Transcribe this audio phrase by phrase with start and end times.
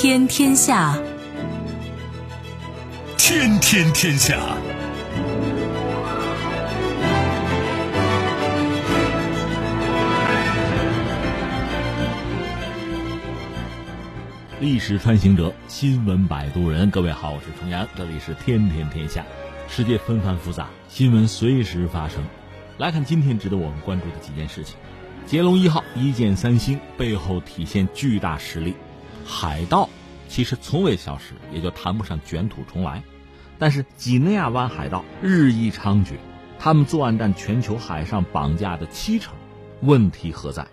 [0.00, 0.96] 天天下，
[3.16, 4.38] 天天天下。
[14.60, 16.88] 历史穿行者，新闻摆渡人。
[16.92, 19.24] 各位好，我是重阳，这里是天天天下。
[19.68, 22.22] 世界纷繁复杂，新闻随时发生。
[22.76, 24.76] 来看今天值得我们关注的几件事情。
[25.26, 28.76] 捷龙一号一箭三星，背后体现巨大实力。
[29.28, 29.88] 海盗
[30.26, 33.02] 其实从未消失，也就谈不上卷土重来。
[33.58, 36.14] 但是几内亚湾海盗日益猖獗，
[36.58, 39.34] 他们作案占全球海上绑架的七成。
[39.82, 40.66] 问题何在？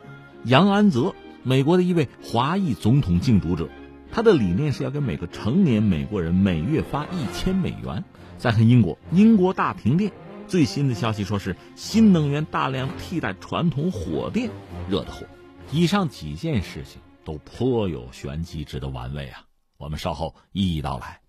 [0.46, 1.14] 杨安泽。
[1.48, 3.70] 美国的一位华裔总统竞逐者，
[4.12, 8.04] 他的理念是要给每个成年美国人每月发一千美元。
[8.40, 10.12] 再看英国，英国大停电，
[10.48, 14.50] 最新的消息说是新能源大量替代传统火电，
[14.90, 15.28] 惹的祸。
[15.72, 19.46] 以上几件事情都颇有玄机，值得玩味啊！
[19.78, 21.20] 我们稍后一一道来。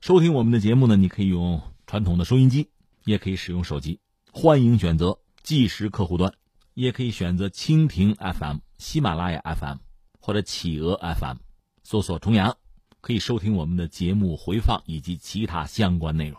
[0.00, 2.68] 收听我们的节目呢，你可以用传统的收音机，
[3.04, 3.98] 也可以使用手机，
[4.30, 6.34] 欢迎选择即时客户端，
[6.74, 8.58] 也可以选择蜻蜓 FM。
[8.78, 9.78] 喜马拉雅 FM
[10.20, 11.38] 或者企鹅 FM，
[11.82, 12.58] 搜索“重阳”，
[13.00, 16.38] 可以收听我们的节目回放以及其他相关内容。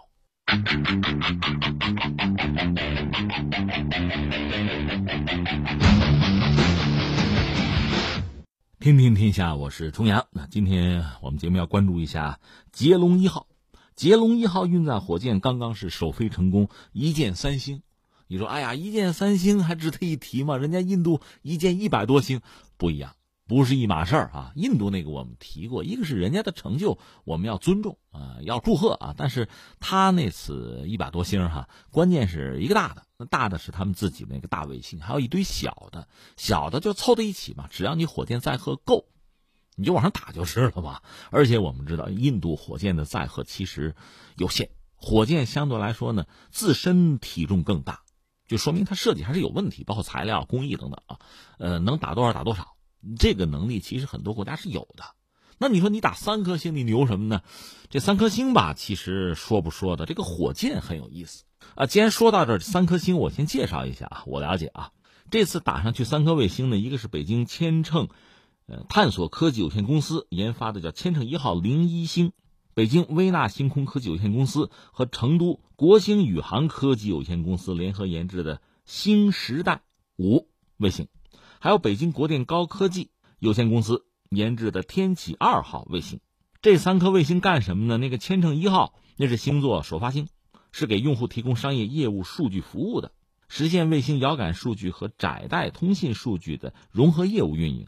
[8.80, 10.28] 听听天下，我是重阳。
[10.30, 12.40] 那今天我们节目要关注一下
[12.72, 13.48] 捷龙一号。
[13.96, 17.82] 捷龙一号运载火箭刚刚是首飞成功，一箭三星。
[18.28, 20.58] 你说，哎呀，一箭三星还值得一提吗？
[20.58, 22.42] 人家印度一箭一百多星，
[22.78, 23.16] 不一样，
[23.48, 24.52] 不是一码事儿啊。
[24.56, 29.16] 印度那个我们提过，一个是人家的成就，我们要尊重啊，要祝贺啊。
[29.18, 37.68] 但是他那次一百多星哈，关键是一个大的，那大的是他们自己那个大卫星，还有一堆小的，小的就凑在一起嘛。
[37.68, 39.06] 只要你火箭载荷够，
[39.76, 41.02] 你就往上打就是了嘛。
[41.32, 43.96] 而且我们知道，印度火箭的载荷其实
[44.36, 48.02] 有限，火箭相对来说呢，自身体重更大。
[48.48, 51.20] 就说明它设计还是有问题，包括材料、工艺等等啊，
[51.58, 52.78] 呃，能打多少打多少，
[53.18, 55.04] 这个能力其实很多国家是有的。
[55.58, 57.42] 那你说你打三颗星，你牛什么呢？
[57.90, 61.46] 这三颗星吧，其实说不说的，这个火箭很有意思
[61.76, 61.86] 啊。
[61.86, 64.92] 既然说到这三颗星，我先介绍一下啊，我了解啊，
[65.32, 68.08] 这次打上去三颗卫星呢，一个是北京千乘，
[68.68, 72.32] 呃，探索科技有限公司研发的叫千乘一号零一星。
[72.74, 79.82] 北京微纳星空科技有限公司和成都国星宇航科技有限公司联合研制的星时代
[80.16, 80.48] 五
[80.78, 81.08] 卫星，
[81.60, 83.10] 还有北京国电高科技
[83.40, 86.20] 有限公司研制的天启二号卫星。
[86.62, 87.98] 这三颗卫星干什么呢？
[87.98, 90.28] 那个千乘一号那是星座首发星，
[90.80, 93.12] 是给用户提供商业业务数据服务的，
[93.48, 97.88] 实现卫星遥感数据和窄带通信数据的融合业务运营。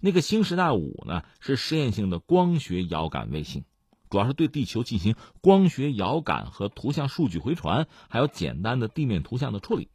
[0.00, 3.66] 那个星时代五呢，是实验性的光学遥感卫星。
[4.08, 9.90] 主要是对地球进行光学遥感和图像数据回传，还有简单的地面图像的处理。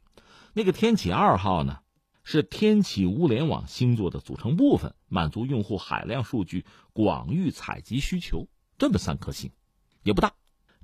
[0.52, 1.80] 那个天启二号呢，
[2.22, 8.46] 是天启物联网星座的组成部分，满足用户海量数据广域采集需求。
[8.78, 9.50] 这么三颗星，
[10.04, 10.32] 也不大。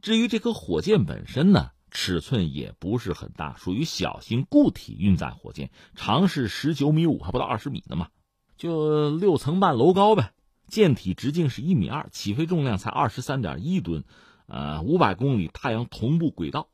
[0.03, 8.09] 至于这颗火箭本身呢，尺寸也不是很大，属于小型固体运载火箭，长是十九米五，还不到二十米呢嘛，
[8.57, 10.33] 就六层半楼高呗。
[10.67, 14.05] 舰体直径是一米二，起飞重量才二十三点一吨，
[14.47, 16.69] 呃，五百公里太阳同步轨道，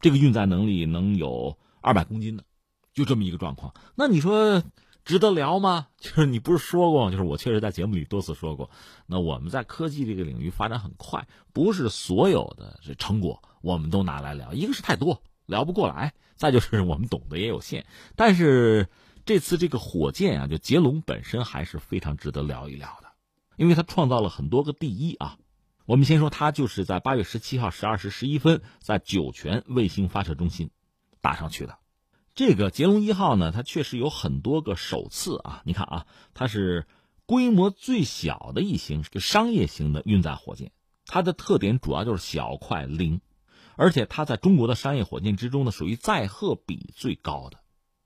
[0.00, 2.44] 这个运载能力能有二百公斤的，
[2.94, 3.74] 就这么一个状况。
[3.96, 4.62] 那你说
[5.04, 5.88] 值得聊吗？
[5.98, 8.70] 就是你不是说过，就是我确实在节目里多次说过，
[9.06, 17.86] 那我们在科技这个领域发展很快，不是所有的这成果我们都拿来聊，一个是太多聊不过来，再就是我们懂得也有限。
[18.16, 18.88] 但是
[19.24, 23.08] 这次这个火箭啊，就捷龙本身还是非常值得聊一聊的。
[23.56, 25.36] 因为它创造了很多个第一啊，
[25.84, 30.70] 我们先说它就是在八月十七号十二时十一分在酒泉卫星发射中心
[31.20, 31.78] 打上去的。
[32.34, 35.62] 这个捷龙一号呢，它确实有很多个首次啊。
[35.66, 36.86] 你看啊，它是
[37.26, 40.72] 规模最小的一型，是商业型的运载火箭。
[41.04, 43.20] 它的特点主要就是小、快、灵，
[43.76, 47.58] 而且它在中国的商业火箭之中呢，属于载荷比最高的，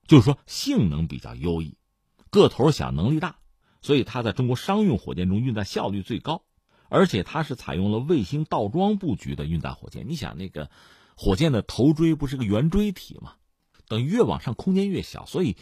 [0.07, 1.77] 就是说性能比较优异，
[2.29, 3.37] 个头小，能力大。
[3.81, 6.43] 所以它在中国商用火箭中运载效率最高，
[6.89, 10.09] 而且它是采用了卫星倒装布局的运载火箭。
[10.09, 10.69] 你想，那个
[11.15, 13.35] 火箭的头锥不是个圆锥体吗？
[13.87, 15.57] 等越往上空间越小，所以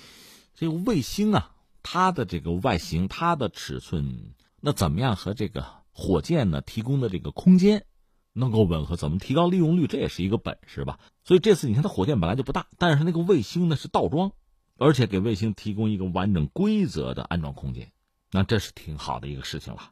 [0.54, 1.52] 这个卫星啊，
[1.84, 7.86] 它的这个外形、它的尺寸，那怎么样和这个火箭呢提供的这个空间
[8.34, 8.96] 能够吻合？
[8.96, 9.88] 怎么提高利用率？
[9.88, 11.00] 这也是一个本事吧。
[11.24, 14.32] 所以这次你看，它火箭本来就不大，但是那个卫星呢是倒装，
[14.78, 17.92] 而且给卫星提供一个完整规则的安装空间。
[18.32, 19.92] 那这是挺好的一个事情了。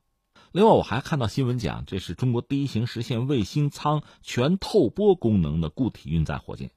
[0.51, 6.71] 另外，我还看到新闻讲，这是中国第一型实现卫星舱全透波功能的固体运载火箭，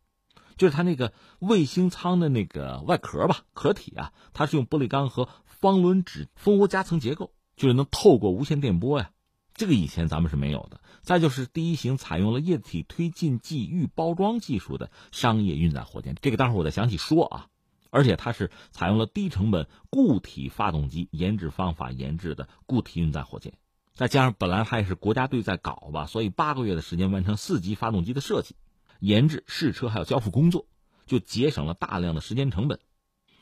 [0.56, 9.10] 就是它那个卫星舱的那个外壳吧，壳体啊，它是用玻璃钢和方纶纸蜂窝夹层结构，就是能透过无线电波呀。
[9.54, 10.80] 这个以前咱们是没有的。
[11.02, 17.46] 再就是第一型采用了液体推进剂预包装技术的商业运载火箭，这个待会儿我再详细说啊。
[17.90, 23.54] 而且它是采用了低成本固体发动机研制方法研制的固体运载火箭。
[23.94, 28.56] 再加上本来它也是国家队在搞吧，所以八个月的时间完成四级发动机的设计、
[29.00, 30.66] 研制、试车还有交付工作，
[31.06, 32.80] 就节省了大量的时间成本。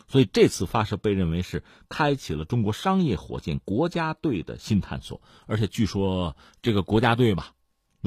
[0.06, 5.23] 所以这次发射被认为是开启了中国商业火箭国家队的新探索。
[5.47, 7.55] 而且据说这个国家队吧，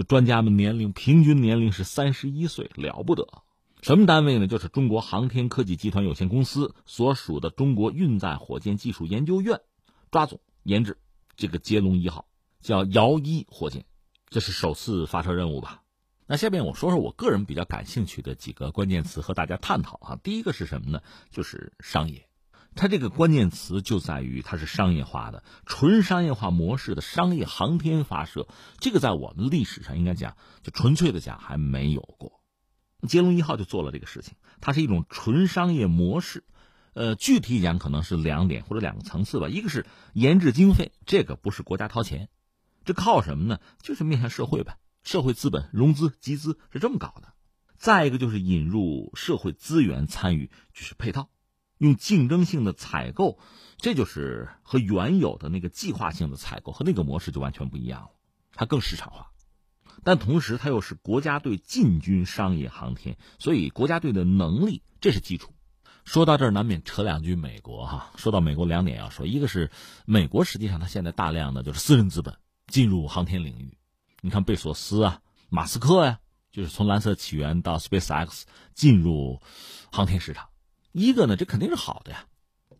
[0.07, 3.27] 专家们年龄平均年龄是三十一岁，了不得。
[3.81, 4.47] 什么单位呢？
[4.47, 9.61] 就是中国航天科技集团有限公司所属的中国运载火箭技术研究院
[10.11, 10.97] 抓总研制
[11.35, 12.27] 这个捷龙一号。
[12.59, 13.85] 叫遥一火箭，
[14.29, 15.83] 这是首次发射任务吧？
[16.29, 20.19] 那下面我说说我个人比较感兴趣的几个关键词和大家探讨啊。
[20.21, 21.01] 第一个是什么呢？
[21.31, 22.27] 就是商业，
[22.75, 28.47] 它这个关键词就在于它是商业化的、纯商业化模式的商业航天发射。
[28.79, 32.41] 这个在我们历史上应该讲，就纯粹的讲还没有过。
[33.07, 36.43] 捷龙一号就做了这个事情，它是一种纯商业模式。
[36.93, 39.47] 呃，具体讲可能是两点或者两个层次吧。
[39.47, 42.27] 一个是研制经费，这个不是国家掏钱。
[42.83, 43.59] 这靠什么呢？
[43.81, 44.77] 就是面向社会呗，
[45.07, 47.33] 社会资本融资集资是这么搞的。
[47.77, 51.29] 再一个就是引入社会资源参与，就是配套，
[51.77, 53.39] 用竞争性的采购，
[53.77, 58.09] 这就是和原有的那个计划性的采购和那个模式就完全不一样了，
[58.51, 59.31] 它更市场化。
[60.03, 65.53] 但同时，它又是国家队进军商业航天，所以国家队的能力这是基础。
[66.03, 68.11] 说到这儿，难免扯两句美国哈。
[68.17, 69.71] 说到美国，两点要说，一个是
[70.05, 72.37] 美国实际上它现在大量的就是私人资本。
[72.67, 73.76] 进入航天领域，
[74.21, 76.19] 你看贝索斯啊，马斯克呀，
[76.51, 78.43] 就是从蓝色起源到 SpaceX
[78.73, 79.41] 进入
[79.91, 80.47] 航天市场。
[80.91, 82.25] 一个呢，这肯定是好的呀，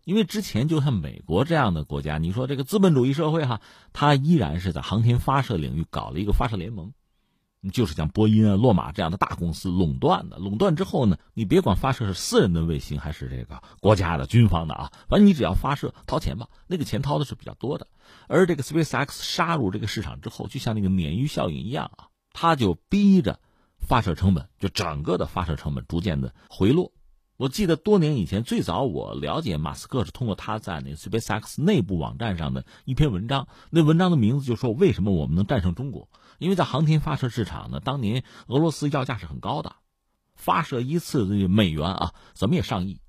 [0.04, 3.62] 因为之前就像美国这样的国家，你说这个资本主义社会哈，
[3.94, 6.94] 它依然是在航天发射领域搞了一个发射联盟。
[7.69, 17.88] 就是像波音啊、洛马这样的大公司垄断的，垄断之后呢，你别管发射是私人的卫星还是这个国家的、军方的啊，反正你只要发射掏钱吧，那个钱掏的是比较多的。
[18.28, 23.40] 而这个 SpaceX 杀入这个市场之后，就像那个鲶鱼效应一样啊，它就逼着
[23.80, 26.92] 发射成本，就整个的发射成本逐渐的回落。
[27.38, 36.10] 我记得多年以前，最早我了解马斯克是通过他在那个 SpaceX 内部网站上的一篇文章，那文章的名字就说为什么我们能战胜中国。
[36.38, 39.75] 因为在航天发射市场呢，当年俄罗斯要价是很高的，
[40.36, 43.01] 发射一次的美元啊，怎么也上亿，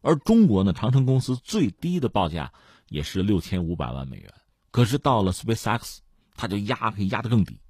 [0.00, 2.52] 而中国呢，长城公司最低的报价
[2.88, 4.32] 也是六千五百万美元，
[4.70, 5.98] 可是到了 SpaceX，
[6.34, 7.60] 它就压可以压得更低，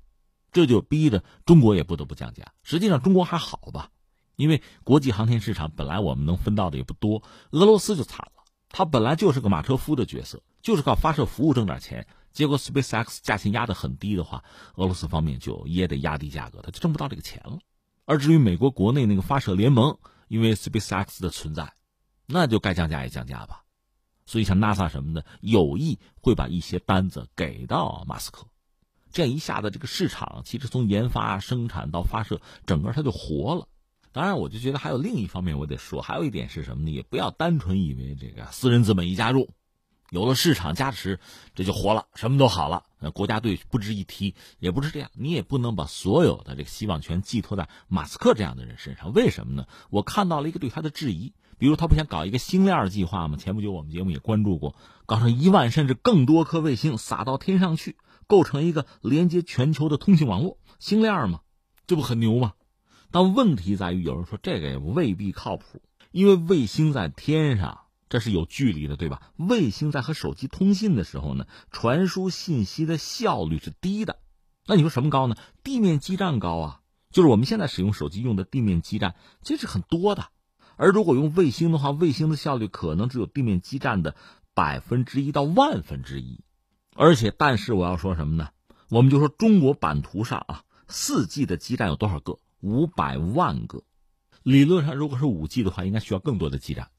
[0.52, 2.52] 这就逼着中国也不得不降价。
[2.62, 3.90] 实际上中国还好吧，
[4.36, 12.06] 因为国际航天市场本来我们能分到的也不多，俄罗斯就惨了，他本来就是个马车夫的角色，就是靠发射服务挣点钱。
[12.34, 14.44] 结果 SpaceX 价钱压得很低的话，
[14.74, 17.58] 俄罗斯方面就也得压低价格，他就挣不到这个钱了。
[18.04, 19.96] 而至于美国国内那个发射联盟，
[20.28, 21.72] 因为 SpaceX 的存在，
[22.26, 23.62] 那就该降价也降价吧。
[24.26, 28.46] 所以像 NASA 什么的，有意会把一些单子给到马斯克，
[29.12, 33.68] 这样一下子这个市场其实从研发、生产到发射，整个它就活了。
[34.10, 36.90] 当然，我就觉得还有另一方面我得说，还有一点是什么呢？
[36.90, 39.50] 也不要单纯以为这个私人资本一加入。
[40.14, 41.18] 有了市场加持，
[41.56, 42.84] 这就活了，什么都好了。
[43.00, 45.10] 那国家队不值一提，也不是这样。
[45.12, 49.12] 你也不能把所有的这个希望全寄托在马斯克这样的人身上。
[49.12, 49.66] 为什么呢？
[49.90, 53.36] 我看到了一个对他的质疑，比如他不想搞一个星链计划吗？
[53.36, 57.96] 前不久我们节目也关注过，搞上一万甚至更多颗卫星撒到天上去，
[58.28, 61.40] 构成一个连接全球的通信网络，星链吗？
[61.88, 62.52] 这不很牛吗？
[63.10, 67.80] 但问题在于，有人说这个也未必靠谱，因为卫星在天上。
[68.14, 69.32] 这是有距离的，对吧？
[69.36, 74.20] 卫星在和手机通信的时候呢，传输信息的效率是低的。
[74.68, 75.34] 那你说什么高呢？
[75.64, 76.80] 地面基站高啊，
[77.10, 80.28] 就是我们现在使用手机用的地面基站，这是很多的。
[80.76, 84.14] 而如果用卫星的话，卫星的效率可能只有地面基站的
[84.54, 86.44] 百分之一到万分之一。
[86.94, 88.50] 而且，但是我要说什么呢？
[88.90, 92.38] 我们就说中国版图上啊，四 G 的基站有多少个？
[92.60, 93.82] 五百万个。
[94.44, 96.90] 理论上，如果是五 G 的话，应该需要更多的基站。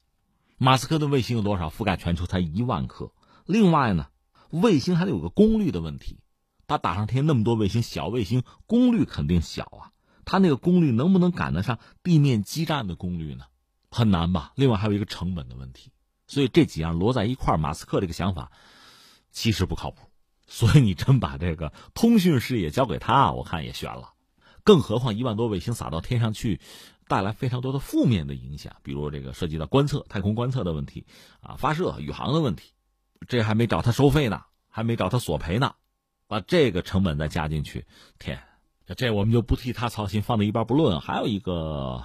[0.58, 1.68] 马斯克的卫星有多少？
[1.68, 3.12] 覆盖全球才一万颗。
[3.44, 4.06] 另外呢，
[4.50, 6.18] 卫星还得有个功率的问题。
[6.66, 9.92] 他打上天那么多卫星，小卫星功率肯定小啊。
[10.24, 13.44] 它那个功率能不能赶得上地面基站的功率呢？
[13.90, 14.52] 很难吧。
[14.56, 15.92] 另外还有一个成本的问题。
[16.26, 18.50] 所以这几样摞在一块，马斯克这个想法
[19.30, 20.10] 其实不靠谱。
[20.48, 24.14] 所以你真把这个通讯事业交给他，我看也悬了。
[24.66, 26.60] 更何况一万多卫星撒到天上去，
[27.06, 31.06] 带来非常多的负面的影响，比如这个涉及到观测、太空观测的问题
[31.40, 32.72] 啊，发射、宇航的问题，
[33.28, 35.74] 这还没找他收费呢，还没找他索赔呢，
[36.26, 37.86] 把这个成本再加进去，
[38.18, 38.42] 天，
[38.96, 41.00] 这我们就不替他操心，放在一边不论。
[41.00, 42.02] 还有一个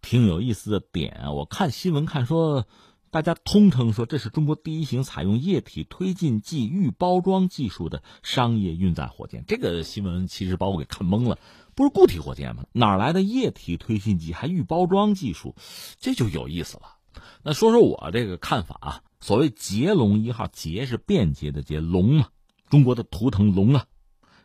[0.00, 2.66] 挺有意思的点，我看新闻看说。
[3.12, 9.44] 大家通称说这是中国第一型采用液体推进剂预包装技术的商业运载火箭。
[9.46, 11.36] 这个新闻其实把我给看懵了，
[11.74, 12.64] 不是固体火箭吗？
[12.72, 15.54] 哪来的液体推进剂还预包装技术？
[15.98, 16.96] 这就有意思了。
[17.42, 19.02] 那说说我这个看法啊。
[19.20, 22.28] 所谓捷龙一号，捷是便捷的捷，龙嘛，
[22.68, 23.86] 中国的图腾龙啊。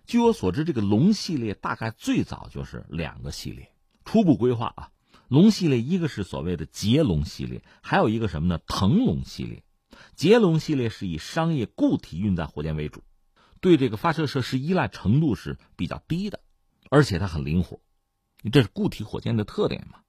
[0.06, 3.72] 据我所知，这个龙系列大概最早就是两个系列，
[4.06, 4.92] 初步规划啊。
[5.30, 8.60] 龙系列一个是所谓的捷龙系列，还有一个什么呢？
[8.68, 9.64] 腾龙系列。
[10.16, 13.02] 捷龙系列是以商业固体运载火箭为主，
[13.60, 16.40] 对这个发射设施依赖程度是比较低的，
[16.90, 17.80] 而且它很灵活。
[18.52, 20.00] 这是固体火箭的特点嘛？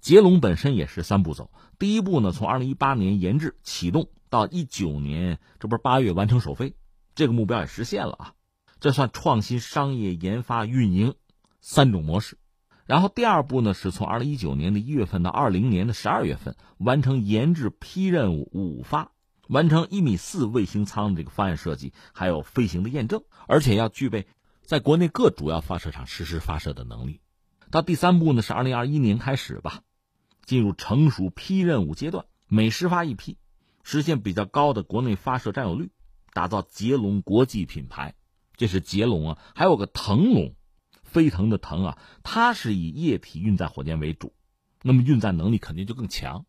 [0.00, 6.74] 捷龙本身也是三步走，第一步呢，从二零一八年研制启动到一九年，这不是八月完成首飞，
[7.14, 8.34] 这个目标也实现了啊。
[8.80, 11.14] 这算创新商业研发运营
[11.60, 12.36] 三种模式。
[12.84, 19.12] 然后第二步呢，是从二零一九年的一月份到二零年的十二月份完成研制批任务五发，
[19.46, 24.26] 完成一米四卫星舱的这个方案设计，还有飞行的验证，而且要具备
[24.64, 27.20] 在国内各主要发射场实施发射的能力。
[27.70, 29.82] 到第三步呢，是二零二一年开始吧，
[30.44, 33.38] 进入成熟批任务阶段，每十发一批，
[33.82, 35.90] 实现比较高的国内发射占有率，
[36.32, 38.14] 打造捷龙国际品牌。
[38.56, 40.54] 这是捷龙啊，还有个腾龙。
[41.02, 44.32] 飞腾的腾啊，它是以液体运载火箭为主，
[44.82, 46.46] 那么运载能力肯定就更强，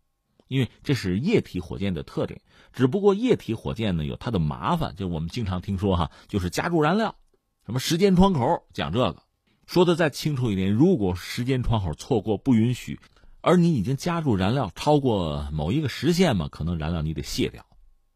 [0.48, 2.42] 因为这是液体火箭的特点。
[2.72, 7.18] 只不过液体火箭呢有它的麻烦，就我们经常听说哈，就是加注燃料，
[7.66, 9.24] 什么时间窗口讲这个，
[9.66, 13.00] 说的再清楚一点，如果时间窗口错过不允许，
[13.40, 17.66] 而你已经加入燃料超过某一个时限嘛，可能燃料你得卸掉，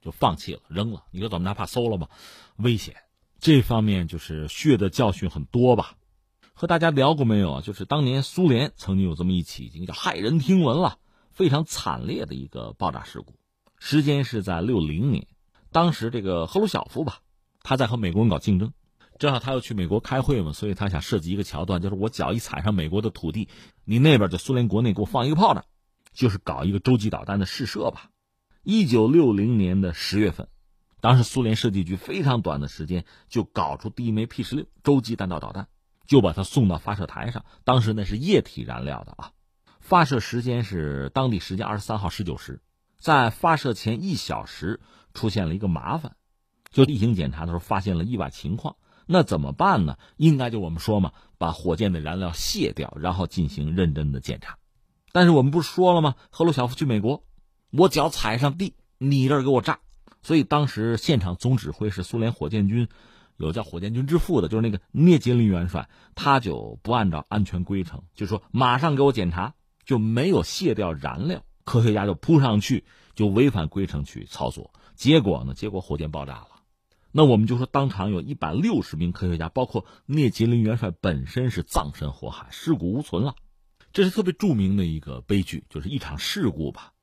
[0.02, 1.06] 就放弃了扔了。
[1.12, 2.10] 你说怎么拿怕馊了吧？
[2.58, 2.96] 危险，
[3.40, 5.96] 这方面就是血的教训很多吧。
[6.54, 7.62] 和大家聊过没有啊？
[7.62, 10.98] 就是当年苏联曾经有这么一起已经，叫骇人听闻了，
[11.32, 13.36] 非常惨烈的一个爆炸事故。
[13.80, 15.26] 时间是在六零年，
[15.72, 17.20] 当时这个赫鲁晓夫吧，
[17.62, 18.74] 他在和美国人搞竞争，
[19.20, 23.50] 正好他要去美国开会嘛，所以他想设计一个桥段，就是我脚一踩上美国的土地，
[23.84, 25.66] 你那边就苏联国内给我放一个炮仗，
[26.14, 28.10] 就是搞一个洲际导弹的试射吧。
[28.64, 30.48] 一九六零年的十月份，
[31.02, 35.68] 当时苏联设计局非常短的时间就搞出第一枚 P 十六洲际弹道导弹。
[36.06, 39.32] 就把它送到发射台上，当时那是液体燃料的啊，
[39.82, 42.62] 发射时间是当地时间二十三号十九时，
[42.98, 44.80] 在发射前一小时
[45.14, 46.16] 出现了一个麻烦，
[46.72, 48.78] 就例行检查的时候发现了意外情况，
[49.08, 49.98] 那怎么办呢？
[50.18, 54.58] 应该就我们说嘛，把火箭的燃料卸掉，然后进行认真的检查。
[55.12, 56.16] 但是我们不是说了吗？
[56.30, 57.24] 赫鲁晓夫去美国，
[57.72, 59.80] 我脚踩上地，你这儿给我炸，
[60.22, 62.88] 所以当时现场总指挥是苏联火箭军。
[63.38, 69.54] 有叫火箭军之父的，就是那个涅杰林元帅，他就不按照安全规程，就说马上给我检查，
[69.86, 72.84] 就没有卸掉燃料，科学家就扑上去，
[73.14, 76.48] 就违反规程去操作，结果呢，结果火箭爆炸了。
[77.18, 83.34] 那我们就说，当场有一百六十名科学家，包括聂杰林元帅本身是葬身火海，尸骨无存了。
[83.92, 86.94] 这是特别著名的一个悲剧，就是一场事故吧。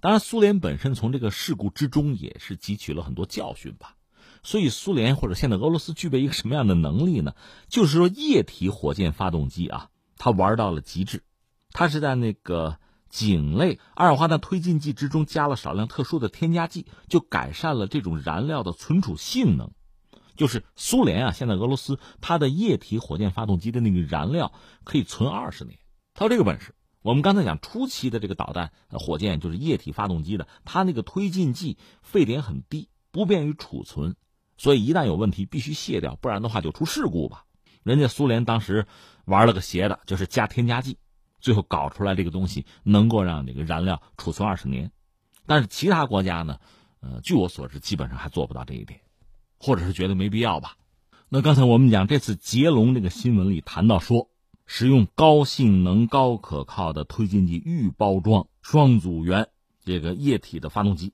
[0.00, 3.94] 当然，苏联本身从这个事故之中也是汲取了很多教训吧。
[4.42, 7.36] 所以，苏联或者现在俄罗斯具备一个什么样的能力呢？
[7.68, 11.22] 就是说，液体火箭发动机啊，它玩到了极致。
[11.70, 12.76] 它是在那个
[13.10, 19.70] 井类二氧化碳推进剂之中加了少量特殊的添加剂，就改善了这种燃料的存储性能。
[20.36, 24.52] 就是苏联啊，现在俄罗斯它的液体火箭发动机的那个燃料
[24.84, 25.78] 可以存二十年，
[26.14, 26.74] 它有这个本事。
[27.02, 34.16] 我们刚才讲初期的这个导弹火箭就是液体发动机的，它那个推进剂沸点很低，不便于储存。
[34.56, 37.44] 所以一旦有问题，必须卸掉，不然的话就出事故吧。
[37.82, 38.86] 人家苏联当时
[39.24, 40.98] 玩了个邪的，就是加添加剂，
[41.40, 44.92] 最后搞出来这个东西能够让这个燃料储存二十年。
[45.46, 46.60] 但是其他国家呢，
[47.00, 49.00] 呃，据我所知，基本上还做不到这一点，
[49.58, 50.76] 或者是觉得没必要吧。
[51.28, 54.30] 那刚才我们讲这次捷龙这个新闻里谈到说，
[54.66, 59.48] 使用高性能、高可靠的推进剂预包装双组元
[59.84, 61.12] 这个液体的发动机。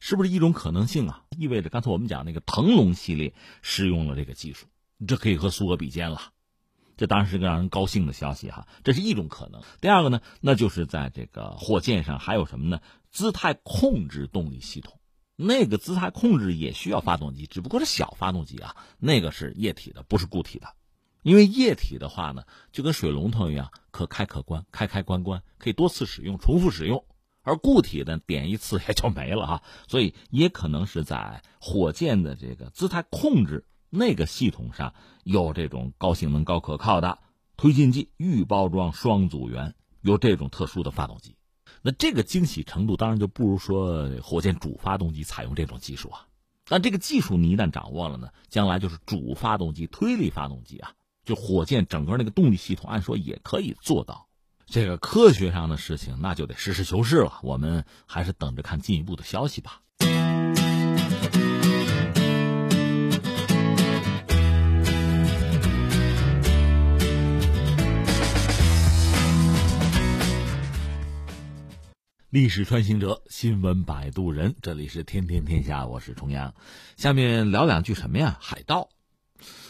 [0.00, 1.22] 是不是一种可能性啊？
[1.38, 4.66] 意味着刚才我们讲那个腾龙系列使用了这个技术，
[5.08, 6.20] 这可以和苏俄比肩了。
[6.96, 8.66] 这当然是个让人高兴的消息哈。
[8.82, 9.62] 这是一种可能。
[9.80, 12.80] 第二个呢，那就是在这个火箭上还有什么呢？
[13.10, 14.98] 姿态控制动力系统，
[15.36, 20.68] 那个姿态控制也需要发动机，只不过是小发动机啊，那个是液体的，不是固体的。
[21.22, 27.04] 因为液体的话呢，就跟水龙头一样，可开可关，开开关关，可以多次使用，重复使用。
[27.42, 33.64] 而固体的点一次 也就没了哈，所以也可能是在火箭的这个姿态控制
[33.96, 37.18] 那个系统上有这种高性能、高可靠的
[37.56, 41.36] 推进剂预包装双组元，有这种特殊的发动机。
[41.80, 46.26] 那这个惊喜程度当然就不如说火箭主发动机采用这种技术啊。
[46.66, 54.26] 但这个技术你一旦掌握了呢，将来就是主发动机、推力发动机啊，就火箭整个那个动力系统，按说也可以做到。
[54.66, 57.38] 这个科学上的事情，那就得实事求是了。
[57.42, 59.82] 我们还是等着看进一步的消息吧。
[72.34, 76.52] 历史穿行者，新闻摆渡人，这里是天天天下，我是重阳。
[76.96, 78.36] 下面聊两句什么呀？
[78.40, 78.88] 海盗。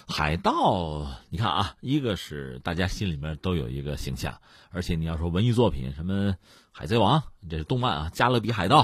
[0.08, 4.40] 海盗，你看啊，一个是大家心里面都有一个形象，
[4.70, 6.30] 而且你要说文艺作品，什么
[6.72, 8.82] 《海贼王》，这是动漫啊，《加勒比海盗》，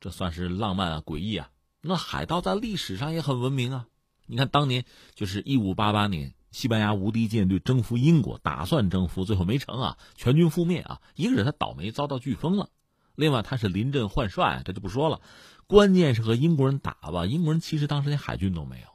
[0.00, 1.48] 这算是浪漫啊、诡异啊。
[1.80, 3.86] 那海盗在历史上也很闻名啊。
[4.26, 11.00] 你看当年就是一五八八年，西班牙无敌舰队征服英国，打算征服，最后没成啊，全军覆灭啊。
[11.14, 12.68] 一个是他倒霉遭到飓风了，
[13.14, 15.20] 另外他是临阵换帅，这就不说了。
[15.66, 18.86] 关键是和英国人打吧，英国人其实当时连海军都没有。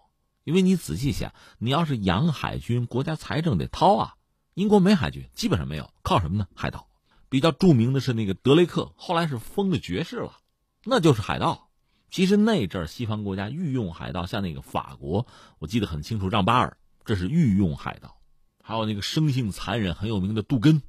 [0.43, 4.15] 因为你仔细想，你要是养海军，国家财政得掏啊。
[4.53, 6.47] 英国没海军，基本上没有，靠什么呢？
[6.55, 6.87] 海盗。
[7.29, 10.37] 比较著名的是那个德雷克，后来是封了爵士了，
[10.85, 11.69] 那就是海盗。
[12.09, 15.27] 其实那阵儿西方国家御用海盗，像那个法国，
[15.59, 18.17] 我记得很清楚，让巴尔这是御用海盗。
[18.63, 20.81] 还有那个生性残忍、很有名的杜根，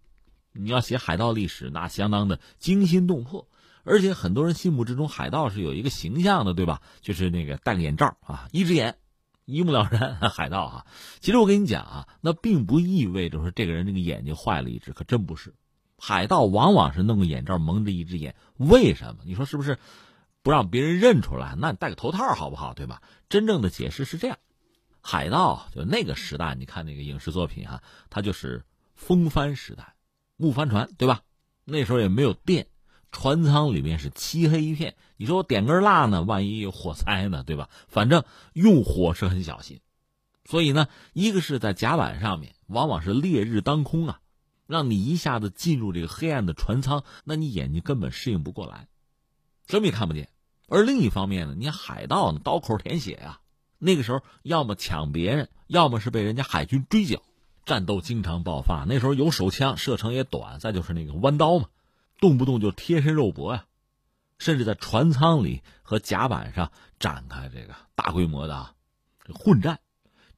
[0.59, 3.49] 你要写海盗历史，那相当的惊心动魄。
[3.85, 6.83] 而且很多人心目之中，海盗是有一个形象的，对吧？
[7.01, 8.97] 就是那个戴个眼罩啊，一只眼。
[9.51, 10.87] 一目了然， 海盗啊！
[11.21, 15.55] 其实我跟你讲啊，那并不意味着说这个人这个眼睛坏了一只，可真不是。
[15.97, 19.23] 海盗往往是弄个眼罩蒙着一只眼，为什么？
[19.25, 19.79] 你说是不是？
[20.43, 22.75] 不让别人认出来，那你戴个头套好不好？
[22.75, 23.01] 对吧？
[23.31, 24.37] 真正的解释是这样：
[25.01, 28.63] 海盗就那个时代，你看那个影视作品啊，它就是
[28.95, 29.95] 风帆时代，
[30.39, 31.21] 木帆船，对吧？
[31.67, 32.69] 那时候也没有电。
[33.11, 37.71] 船舱里面是漆黑一片，你说我点根蜡呢，万一有火 灾呢，对吧？
[37.89, 38.23] 反正
[38.53, 39.81] 用火是很小心，
[40.45, 44.21] 所以呢，一个是在甲板上面，往往是烈日当空啊，
[44.67, 48.89] 让你一下子进入这个黑暗的船舱，那你眼睛根本适应不过来，
[49.67, 50.29] 什么也看不见。
[50.69, 53.41] 而另一方面呢，你海盗呢，刀口舔血呀，
[53.79, 57.23] 那个时候要么抢别人，要么是被人家海军追剿，
[57.69, 58.85] 战斗经常爆发。
[58.89, 61.67] 那时候有手枪，射程也短，再就是那个弯刀嘛。
[62.19, 63.67] 动不动就贴身肉搏呀，
[64.39, 68.71] 甚至在船舱里和甲板上展开这个大规模的
[69.35, 69.79] 混战。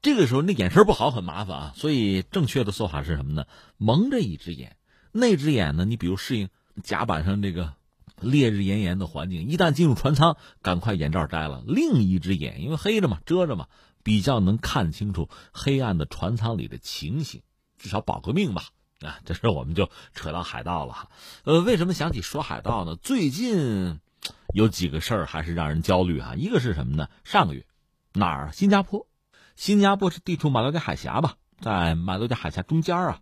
[0.03, 3.47] 这个时候那眼神不好很麻烦啊，所以正确的做法是什么呢？
[3.79, 4.77] 蒙着一只眼，
[5.12, 5.85] 那只眼呢？
[5.85, 6.49] 你比如适应
[6.83, 7.75] 甲板上这个
[8.21, 13.69] 烈日炎炎的环境，一旦进入船舱，赶快眼罩摘了，另一只眼因为黑着嘛，遮着嘛，
[14.02, 17.42] 比较能看清楚黑暗的船舱里的情形，
[17.78, 18.64] 至少保个命吧。
[19.00, 21.10] 啊，这时候我们就扯到海盗了哈。
[21.44, 22.96] 呃，为什么想起说海盗呢？
[22.96, 23.98] 最近
[24.52, 26.34] 有几个事儿还是让人焦虑哈。
[26.34, 27.08] 一个是什么呢？
[27.24, 27.64] 上个月
[28.12, 28.52] 哪儿？
[28.52, 29.06] 新加坡，
[29.56, 33.20] 新加坡是地处马六甲海峡吧，在马六甲海峡中间啊，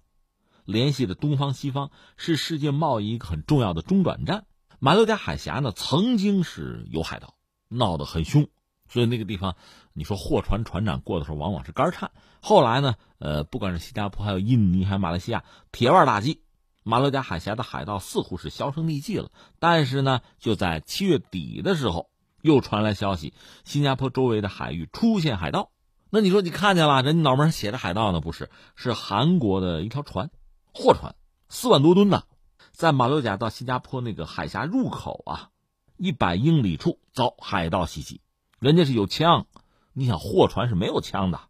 [0.65, 4.47] 联系的东方西方，是世界贸易一个很重要的中转站。
[4.81, 7.37] 马六甲海峡呢，曾经是有海盗，
[7.69, 8.49] 闹得很凶。
[8.89, 9.57] 所以那个地方，
[9.93, 12.11] 你说货船船长过的时候往往是肝颤。
[12.41, 16.41] 后来呢，呃，不管是新加坡、还有印尼、还有马来西亚，铁腕打击
[16.85, 19.31] 马六甲海峡的海盗，似乎是销声匿迹了。
[19.59, 22.09] 但是呢，就在七月底的时候，
[22.43, 25.71] 又传来消息，新加坡周围的海域出现海盗。
[26.11, 27.03] 那你说你看见了？
[27.03, 28.21] 人脑门上写着海盗呢？
[28.21, 30.31] 不是，是韩国的一条船，
[30.73, 31.15] 货船，
[31.51, 32.25] 四万多吨的，
[32.73, 35.51] 在马六甲到新加坡那个海峡入口啊，
[35.99, 38.23] 一百英里处遭海盗袭击。
[38.59, 39.47] 人家是有枪，
[39.93, 41.41] 你想货船是没有枪的，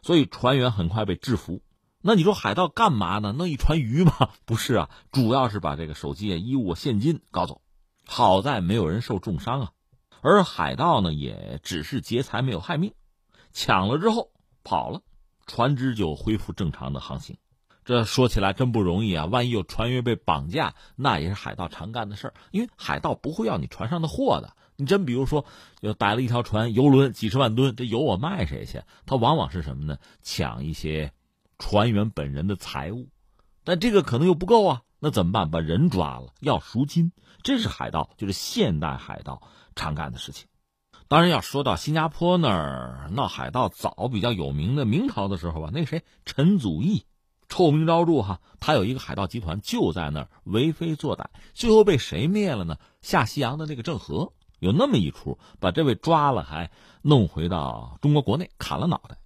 [0.00, 1.60] 所以船员很快被制服。
[2.00, 3.32] 那你说海盗干嘛呢？
[3.32, 4.30] 弄一船鱼吗？
[4.46, 7.60] 不是啊，主要是把这个手机啊、衣物、现金搞走。
[8.06, 9.72] 好在没有人受重伤啊，
[10.22, 12.94] 而海盗呢也只是劫财没有害命，
[13.52, 14.30] 抢了之后
[14.62, 15.02] 跑了，
[15.46, 17.36] 船只就恢复正常的航行。
[17.84, 19.26] 这说起来真不容易啊！
[19.26, 24.56] 万一有船员被绑架，那也是海盗常干的事儿，因为海盗不会要你船上的货的。
[24.76, 25.44] 你真比如说，
[25.80, 28.82] 又逮了一条船，游轮几十万吨，这油我卖谁去？
[29.06, 29.98] 他往往是什么呢？
[30.22, 31.12] 抢一些
[31.58, 33.08] 船员本人的财物，
[33.62, 34.82] 但这个可能又不够啊。
[34.98, 35.50] 那怎么办？
[35.50, 37.12] 把人抓了，要赎金。
[37.42, 39.42] 这是海盗，就是现代海盗
[39.76, 40.48] 常干的事情。
[41.08, 47.04] 当然要说到新加坡那儿闹海盗，早比较有名的明朝的时候吧，那个谁陈祖义，
[47.50, 52.78] 臭名昭著哈，他有一个海盗集团就在那儿为非作歹，最后被谁灭了呢？
[53.02, 54.32] 下西洋的那个郑和
[54.64, 56.70] 有那么一出，把这位抓了，还
[57.02, 59.18] 弄回到中国国内砍了脑袋。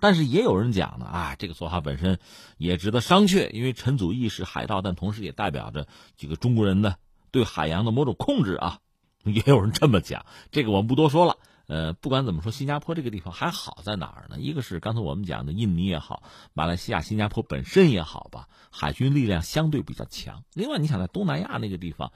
[0.00, 2.18] 但是也有人讲呢，啊，这个做法本身
[2.58, 6.96] 也值得商榷，因为陈祖义是海盗，但同时也代表着这个中国人的
[7.30, 8.80] 对海洋的某种控制啊。
[9.22, 11.36] 也有人这么讲，这个我们不多说了。
[11.70, 14.40] 呃，不管怎么说，新加坡这个地方还好在哪儿呢？
[14.40, 20.42] 一个是刚才我们讲的印尼也好，马来西亚、新加坡本身也好吧，海军力量相对比较强。
[20.52, 22.10] 另外，你想在东南亚那个地方，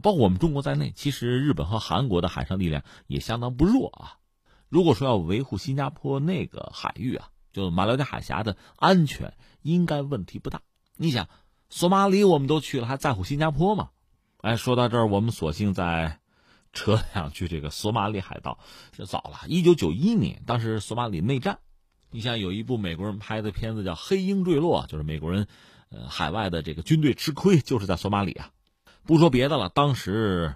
[0.00, 4.14] 包括我们中国在内，其实日本和韩国的海上力量也相当不弱啊。
[4.68, 10.60] 如果说要维护新加坡那个海域啊，就马六甲海峡的安全，应该问题不大。
[10.96, 11.28] 你想，
[11.68, 13.90] 索马里我们都去了，还在乎新加坡吗？
[14.40, 16.19] 哎，说到这儿，我们索性在。
[16.72, 18.58] 扯两句，这个索马里海盗
[18.92, 21.58] 这早了，一九九一年，当时索马里内战，
[22.10, 25.46] 你像有一部美国人拍的片子叫《黑鹰坠落》，就是美国人，
[25.90, 28.50] 呃，海外的这个军队吃亏，就是在索马里啊。
[29.04, 30.54] 不说别的了，当时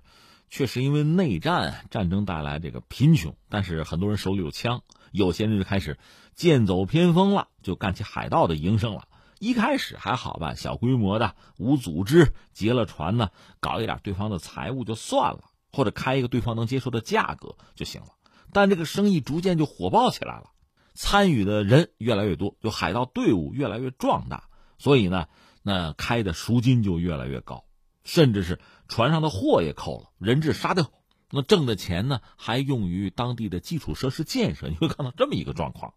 [0.51, 5.99] 确实因为内战战争带来这个贫穷，但是很多人手里有枪，有些人就开始
[6.35, 9.09] 剑走偏锋了，就干起海盗的营生了。
[9.41, 15.41] 一开始还好吧，小规模的无组织劫了船呢，搞一点对方的财物就算了。
[15.75, 18.09] 或者开一个对方能接受的价格就行了，
[18.53, 20.53] 但这个生意逐渐就火爆起来了，
[20.95, 24.45] 参与的人越来越多，就海盗队伍越来越壮大，
[24.79, 25.27] 所以呢，
[25.63, 27.65] 那开的赎金就越来越高，
[28.05, 30.91] 甚至是船上的货也扣了，人质杀掉，
[31.31, 35.93] 那挣的钱呢还用于当地的基础设施建设，你会看到这么一个状况，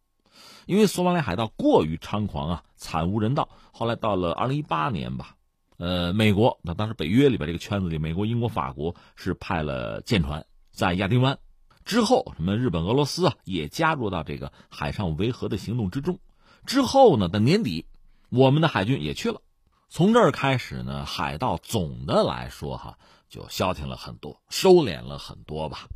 [0.66, 3.50] 因为索马里海盗过于猖狂啊，惨无人道。
[3.72, 5.37] 后来到了二零一八年吧。
[5.78, 11.38] 呃，美国那当时北约里边这个圈子里，美国、英国、法国是派了舰船在亚丁湾，
[11.86, 16.20] 之后什么日本、俄罗斯啊也加入到这个海上维和的行动之中。
[16.66, 17.86] 之后呢，到年底，
[18.30, 19.42] 我们的海军也去了。
[19.88, 22.98] 从这儿开始呢，海盗总的来说哈
[23.30, 25.88] 就消停了很多，收敛了很多吧，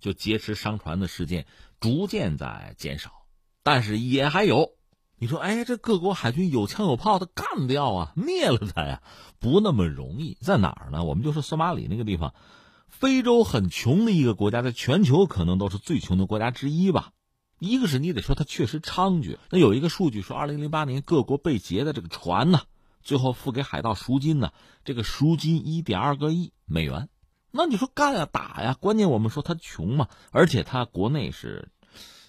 [0.00, 1.46] 就劫持商船的事件
[1.78, 3.12] 逐渐在减少，
[3.62, 4.79] 但是也还有。
[5.22, 9.02] 你说，哎，这各国海军有枪有炮，他干掉啊，灭了他呀，
[9.38, 10.38] 不那么容易。
[10.40, 11.04] 在哪儿呢？
[11.04, 12.32] 我们就说索马里那个地方，
[12.88, 17.12] 非洲很穷的一个国家，在全球可能都是最穷的国家之一吧。
[17.58, 19.36] 一个是你得说它确实猖獗。
[19.50, 22.62] 那有一个数据说，二零零八年各国被劫的这个船呢，
[23.02, 24.52] 最后付给海盗赎金呢，
[24.86, 27.10] 这个赎金一点二个亿美元。
[27.50, 31.68] 那你说干呀打呀，关键我们说他穷嘛，而且他国内是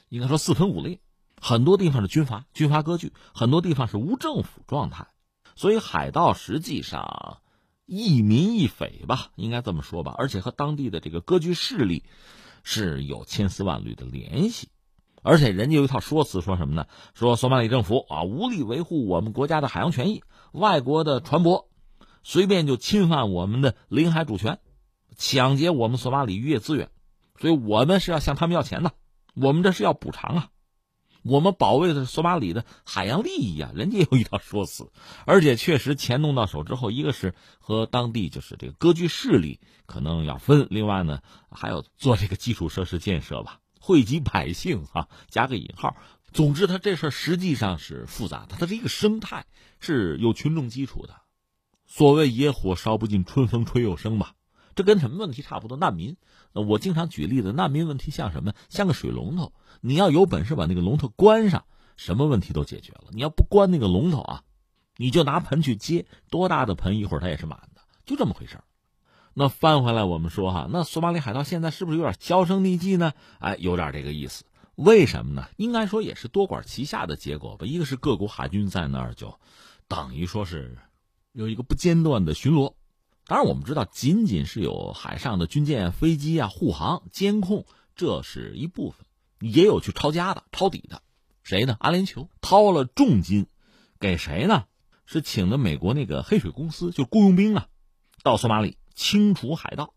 [0.09, 0.99] 应该说四分五裂。
[1.43, 5.07] 很多地方是军阀，军阀割据；很多地方是无政府状态，
[5.55, 7.39] 所以海盗实际上
[7.87, 10.13] 一民一匪吧，应该这么说吧。
[10.15, 12.03] 而且和当地的这个割据势力
[12.63, 14.69] 是有千丝万缕的联系，
[15.23, 16.85] 而且人家有一套说辞，说什么呢？
[17.15, 21.65] 说索马里政府啊无力维护我们国家的海洋权益，外国的船舶
[22.21, 24.59] 随便就侵犯我们的领海主权，
[25.17, 26.91] 抢劫我们索马里渔业资源，
[27.39, 28.93] 所以我们是要向他们要钱的，
[29.33, 30.49] 我们这是要补偿啊。
[31.23, 34.91] 我们保卫的是索马里的海洋利益啊，人家有一套说辞，
[35.25, 45.95] 而且确实钱弄到手之后，一个是和当地就是这个割据势力可能要分，另外呢还要做这个基础设施建设吧，惠及百姓哈，加个引号。
[46.33, 49.45] 总之，他这事儿实际上是复杂的，它是一个生态，
[49.79, 51.15] 是有群众基础的。
[51.85, 54.33] 所谓野火烧不尽，春风吹又生吧。
[54.75, 55.77] 这跟什么问题差不多？
[55.77, 56.17] 难民，
[56.53, 58.53] 我经常举例子，难民问题像什么？
[58.69, 61.65] 像个水龙头，你要有本事把那个龙头关上，
[61.97, 63.05] 什么问题都解决了。
[63.11, 64.43] 你要不关那个龙头啊，
[64.97, 68.59] 你就拿盆去接，多大的盆，一会儿它也是满的，就这么回事
[69.33, 73.13] 那翻回来，我们说哈，那索马里海盗现在是不是有点销声匿迹呢？
[73.39, 74.43] 哎，有点这个意思。
[74.75, 75.47] 为什么呢？
[75.57, 77.65] 应该说也是多管齐下的结果吧。
[77.65, 79.33] 一个是各国海军在那儿就
[79.87, 80.77] 等于说是
[81.33, 82.73] 有一个不间断的巡逻。
[83.25, 89.05] 当然，我们知道，仅仅是有海上的军舰、飞机啊护航、监控，这是一部分，
[89.39, 91.01] 也有去抄家的、抄底的。
[91.43, 91.77] 谁呢？
[91.79, 93.47] 阿联酋掏了重金，
[93.99, 94.65] 给谁呢？
[95.05, 97.67] 是请的美国那个黑水公司，就雇佣兵啊，
[98.23, 99.93] 到索马里清除海盗，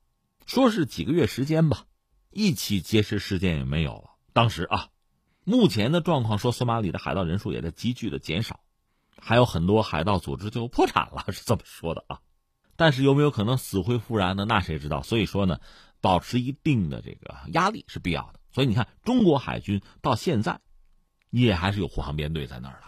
[0.47, 1.85] 说是几个月时间吧，
[2.31, 4.11] 一起劫持事件也没有了。
[4.33, 4.89] 当时啊，
[5.45, 8.61] 目前的状况说，索马里的海盗人数也在急剧的减少，
[9.19, 12.21] 还有很多海盗组织就破产了，是这么说的啊。
[12.77, 14.45] 但是有没有可能死灰复燃呢？
[14.45, 15.03] 那谁知道？
[15.03, 15.59] 所以说呢，
[16.01, 18.41] 保持一定的这个压力是必要的。
[18.53, 20.61] 所以你看，中国海军到现在
[21.31, 22.85] 也还是有护航编队在那儿的。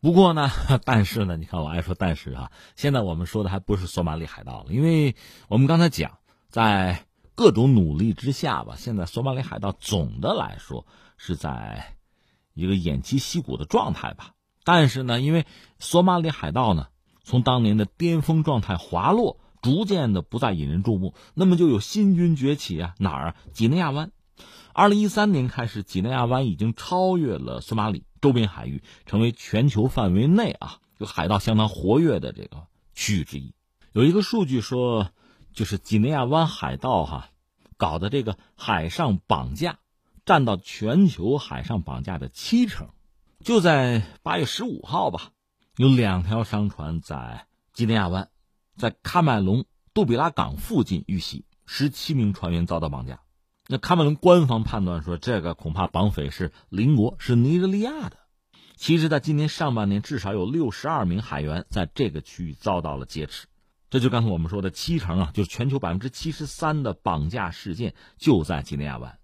[0.00, 0.50] 不过呢，
[0.84, 5.14] 但是呢，你看我爱说但是啊，现在我们说的还不是索马里海盗了，因为
[5.48, 6.18] 我们刚才讲，
[6.48, 10.86] 在各种努力之下吧，现在索马里海盗总的来说
[11.18, 11.94] 是在
[12.54, 14.32] 一个偃旗息鼓的状态吧。
[14.64, 15.46] 但是呢，因为
[15.78, 16.88] 索马里海盗呢，
[17.24, 23.34] 从当年的巅峰状态滑落，逐渐的不再引人注目，那么就有新军崛起啊，哪儿啊？
[23.52, 24.12] 几内亚湾。
[24.72, 28.04] 二零一三年开始，几内亚湾已经超越了索马里。
[28.20, 33.52] 周边海域成为全球范围内啊，有海盗相当活跃的这个区域之一。
[33.90, 35.10] 有一个数据说，
[35.52, 37.30] 就是几内亚湾海盗哈
[37.76, 39.80] 搞的这个海上绑架，
[40.24, 42.88] 占到全球海上绑架的七成。
[43.40, 45.30] 就在八月十五号吧，
[45.76, 48.30] 有两条商船在几内亚湾，
[48.76, 53.20] 在喀麦隆杜比拉港附近遇袭，十七名船员遭到绑架。
[53.68, 58.18] 那喀麦隆官方判断说，这个恐怕绑匪是邻国，是尼日利亚的。
[58.76, 63.46] 其实，在今年上半年，至少有六十二名海员在这个区域遭到了劫持。
[63.90, 69.18] 这就刚才我们说的七成啊，就是全球百分之七十三的绑架事件就在几内亚湾，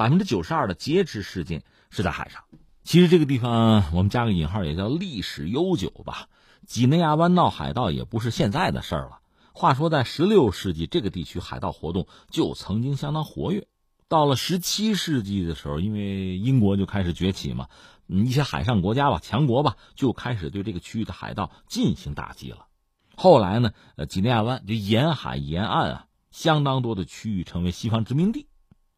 [0.00, 2.44] 百分之九十二的劫持事件是在海上。
[2.84, 6.30] 其实这个地方我们加个引号，也叫历史悠久吧。
[6.66, 9.18] 几内亚湾闹海盗也不是现在的事儿了。
[9.52, 13.66] 话说，在十六世纪，这个地区海盗活动就曾经相当活跃。
[14.08, 17.68] 到了十七世纪的时候，因为英国就开始崛起嘛，
[18.06, 22.68] 一些海上国家吧、强国吧，就开始对这个区域的海盗进行打击了。
[23.14, 28.46] 后来呢，呃，几内亚湾就沿海沿岸啊，相当多的区域成为西方殖民地，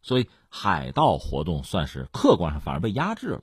[0.02, 3.42] 所以海盗活动算是客观上反而被压制了。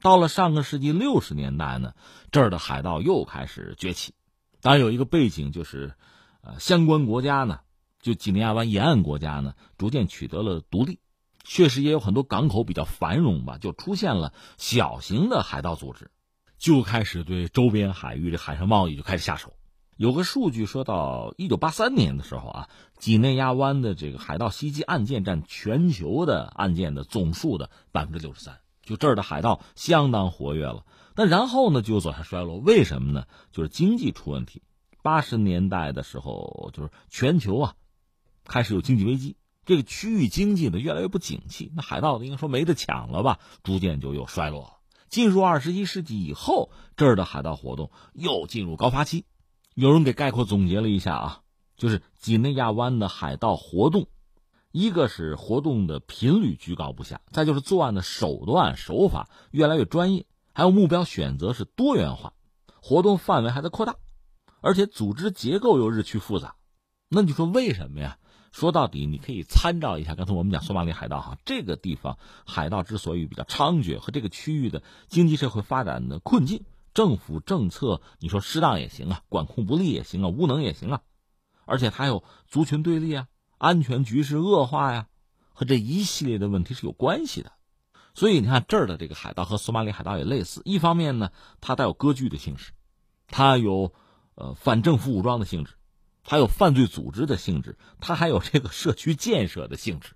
[0.00, 1.94] 到了上个世纪六十年代呢，
[2.30, 4.14] 这儿的海盗又开始崛起。
[4.60, 5.94] 当然有一个背景就是，
[6.40, 7.60] 呃，相关国家呢，
[8.00, 11.00] 就几内亚湾沿岸国家呢，逐渐取得了独立。
[11.44, 16.10] 确实也有很多港口比较繁荣吧，就出现了小型的海盗组织，
[16.58, 19.54] 就开始对周边海域的海上贸易就开始下手。
[19.96, 22.68] 有个数据说到一九八三年的时候啊，
[22.98, 30.84] 几内亚湾的这个海盗袭击案件占全球的案件的总数的百分之六十三，就这儿的海盗相当活跃了。
[31.14, 33.26] 那然后呢，就走向衰落，为什么呢？
[33.52, 34.62] 就是经济出问题。
[35.02, 37.74] 八十年代的时候，就是全球啊
[38.44, 39.36] 开始有经济危机。
[39.64, 44.72] 这个区域经济呢越来越不景气，那海盗应该说没得抢了吧，逐渐就又衰落了。
[45.08, 49.24] 进入二十一世纪以后，这儿的海盗活动又进入高发期。
[49.74, 51.40] 有人给概括总结了一下啊，
[51.78, 54.06] 就是几内亚湾的海盗活动，
[54.72, 62.34] 一个是活动的频率居高不下，再就是作案的手段手法越来越专业，还有目标选择是多元化，
[62.82, 63.96] 活动范围还在扩大，
[64.60, 66.56] 而且组织结构又日趋复杂。
[67.08, 68.18] 那你说为什么呀？
[68.50, 76.64] 说到底，你可以参照一下刚才我们讲索马里海盗哈，这个地方海盗之所以比较猖獗，和这个区域的经济社会发展的困境，
[76.94, 81.02] 政府政策你说适当也行啊，管控不力也行啊，无能也行啊，
[81.68, 83.28] 而且它有族群对立啊，
[83.58, 85.06] 安全局势恶化呀，
[85.52, 87.52] 和这一系列的问题是有关系的。
[88.14, 92.72] 所以你看这儿的这个海盗和索马里海盗也类似，一方面呢，它带有割据的性质，
[93.28, 93.92] 它有
[94.34, 95.74] 呃反政府武装的性质。
[96.30, 100.10] 它有犯罪组织的性质，它还有这个社区建设的性质，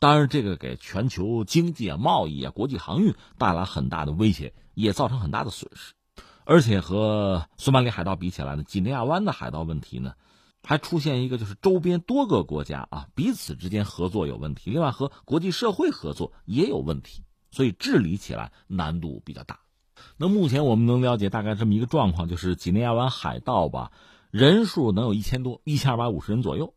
[0.00, 5.92] 当然，这个给全球经济啊、贸易啊、国际航运带来很大的威胁，也造成很大的损失。
[6.46, 10.14] 而且和索马里海盗比起来呢，几内亚湾的海盗问题呢，
[10.62, 19.60] 还出现一个就是周边多个国家啊彼此之间合作有问题，另外和国际社会合作也有问题，所以治理起来难度比较大。
[20.16, 23.92] 那目前我们能了解大概这么一个状况，就是几内亚湾海盗吧。
[24.30, 26.74] 人数能有一千多，一千二百五十人左右，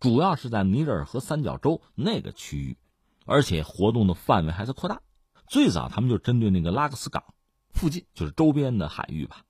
[0.00, 2.76] 主要是在尼日尔河三角洲那个区域，
[3.24, 5.02] 而且活动的范围还在扩大。
[5.46, 7.22] 最早他们就针对那个拉各斯港
[7.70, 9.44] 附近，就是周边的海域吧，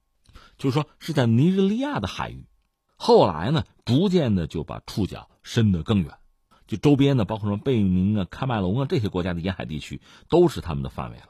[0.58, 2.44] 就是说是在尼日利亚的海域。
[2.96, 6.14] 后来呢，逐渐的就把触角伸得更远，
[6.66, 11.28] 就周边的包括什么贝宁啊、喀麦隆啊这些国家的沿海地区，都是他们的范围了。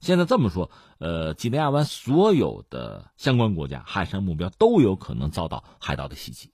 [0.00, 6.52] 现在这么说，呃，几内亚湾所有的相关国家海上目标都有可能遭到海盗的袭击，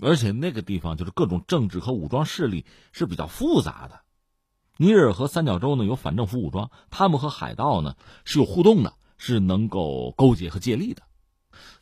[0.00, 4.00] 而且那个地方就是各种政治和武装势力是比较复杂的。
[4.78, 11.02] 尼日尔河三角洲呢有反政府武装，他们和海盗呢是有互动的，是能够勾结和借力的。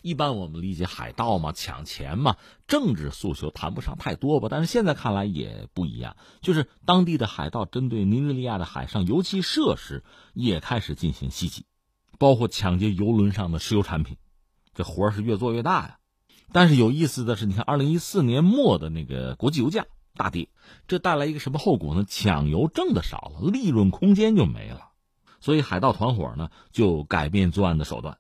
[0.03, 2.37] 一般我们理解海盗嘛，抢钱嘛，
[2.67, 4.49] 政治诉求谈不上太多吧。
[4.51, 11.67] 但是现在看来也不一样，就是当地的海盗针对尼日利亚的海上油气设施也开始进行袭击，
[12.19, 14.17] 包括抢劫油轮上的石油产品，
[14.75, 15.99] 这活是越做越大呀。
[16.53, 20.49] 但是有意思的是，你看二零一四年末的那个国际油价大跌，
[20.87, 22.05] 这带来一个什么后果呢？
[22.09, 24.91] 抢油挣的少了，利润空间就没了，
[25.41, 28.19] 所以海盗团伙呢就改变作案的手段。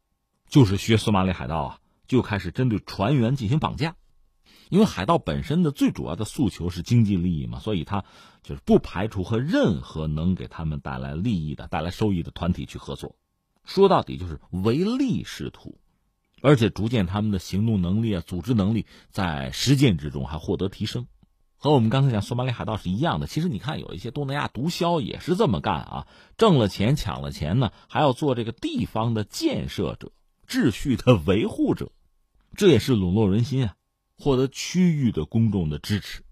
[0.48, 3.96] 就是学索马里海盗啊，就开始针对船员进行绑架。
[4.68, 8.04] 因为海盗本身的最主要的诉求是经济利益嘛，所以他
[8.42, 13.14] 就是不排除和任何能给他们带来利益的、带来收益的团体去合作。
[13.64, 15.78] 说到底就是唯利是图，
[16.42, 21.06] 而且逐渐他们的行动能力啊、组织能力在实践之中还获得提升，
[21.56, 23.28] 和我们刚才讲索马里海盗是一样的。
[23.28, 26.06] 其实你看，有一些东南亚毒枭也是这么干啊，
[26.36, 30.10] 挣了钱、抢了钱呢，还要做这个地方的建设者、
[30.48, 31.90] 秩序的维护者，
[32.54, 33.76] 这也是笼络人心啊。
[34.18, 36.22] 获得区域的公众的支持，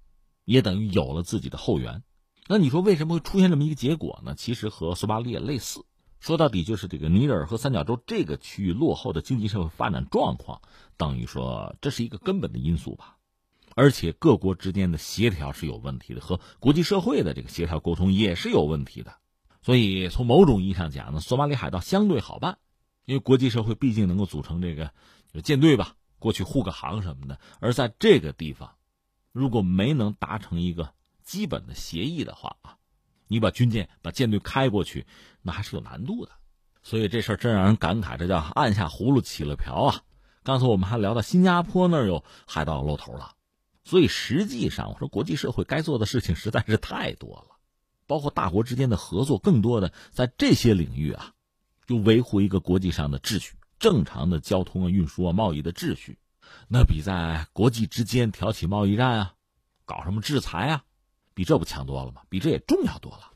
[0.46, 2.02] 也等于有了自己的后援。
[2.48, 4.34] 那你说为什么会出现这么一个结果呢？
[4.34, 5.84] 其实和索马里也类似。
[6.20, 10.62] 说到底就是这个尼日尔和三角洲这个区域落后的经济社会发展状况，
[10.96, 13.18] 等于说这是一个根本的因素吧。
[13.74, 19.16] 而且各国之间的协调是有问题的，和国际社会的这个协调沟通也是有问题的。
[19.60, 22.56] 所以从某种意义上讲呢，索马里海盗相对好办，
[23.04, 24.92] 因为国际社会毕竟能够组成这个
[25.42, 25.94] 舰队吧。
[26.20, 28.76] 过去护个航什么的，而在这个地方，
[29.30, 32.78] 如果没能达成一个基本的协议的话啊，
[33.28, 35.06] 你把军舰、把舰队开过去，
[35.42, 36.32] 那还是有难度的。
[36.82, 40.02] 所以这事儿真让人感慨，这叫按下葫芦起了瓢啊！
[40.44, 43.34] 刚才我们还聊到新加坡那儿有海盗露头了，
[43.84, 47.56] 所以实际上我说国际社会该做的事情实在是太多了，
[48.06, 51.34] 包括大国之间的合作，更多的在这些领域啊，
[51.86, 53.54] 就维护一个国际上的秩序。
[53.78, 56.18] 正常的交通啊、运输啊、贸易的秩序，
[56.68, 59.34] 那比在国际之间挑起贸易战啊、
[59.84, 60.84] 搞什么制裁啊，
[61.34, 62.22] 比这不强多了吗？
[62.30, 63.32] 比这也重要多了。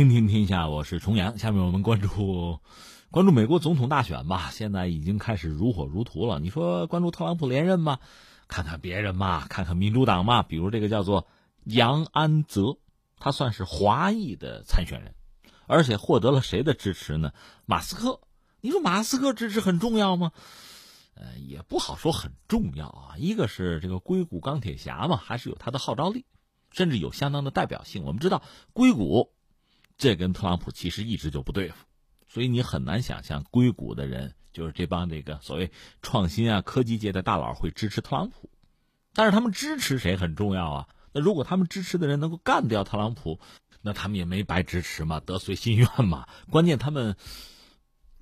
[0.00, 1.36] 听听天下，我是重阳。
[1.36, 2.58] 下面我们关注
[3.12, 4.48] 关注美国总统大选吧。
[4.50, 6.40] 现在已经开始如火如荼了。
[6.40, 7.98] 你说关注特朗普连任吗？
[8.48, 10.42] 看看别人嘛，看看民主党嘛。
[10.42, 11.26] 比如这个叫做
[11.64, 12.78] 杨安泽，
[13.18, 15.14] 他算是华裔的参选人，
[15.66, 17.34] 而且获得了谁的支持呢？
[17.66, 18.20] 马斯克。
[18.62, 20.32] 你说马斯克支持很重要吗？
[21.12, 23.16] 呃，也不好说很重要啊。
[23.18, 26.24] 一个是这个硅谷钢铁侠嘛，还是有他的号召力，
[26.72, 28.04] 甚至有相当的代表性。
[28.04, 29.34] 我们知道硅谷。
[30.00, 31.74] 这跟特朗普其实一直就不对付，
[32.26, 38.48] 所以你很难想象硅谷的人就是这帮这个所谓创新啊科技界的大佬会支持特朗普，
[39.12, 40.88] 但是他们支持谁很重要啊。
[41.12, 43.40] 那如果他们支持的人能够干掉特朗普，
[43.82, 46.26] 那他们也没白支持嘛，得遂心愿嘛。
[46.50, 47.14] 关键他们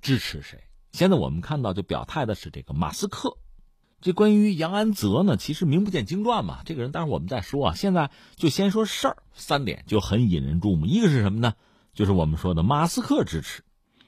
[0.01, 0.61] 支持谁？
[0.91, 3.37] 现在我们看到就表态的是这个马斯克。
[4.01, 6.61] 这关于杨安泽呢，其实名不见经传嘛。
[6.65, 7.73] 这个人，待会儿我们再说啊。
[7.73, 10.85] 现在就先说事儿，三点就很引人注目。
[10.85, 11.53] 一个是什么呢？
[11.99, 13.61] 就是我们说的马斯克支持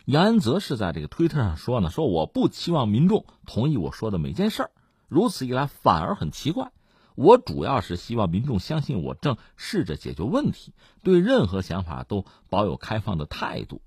[0.06, 4.72] 杨安泽是在这个推特上说呢，说我不期望民众同意我说的每件事儿，
[5.10, 6.72] 如此一来反而很奇怪。
[7.16, 10.74] 我主要是希望民众相信我正试着解决问题，
[11.04, 13.82] 对任何想法都保有开放的态度，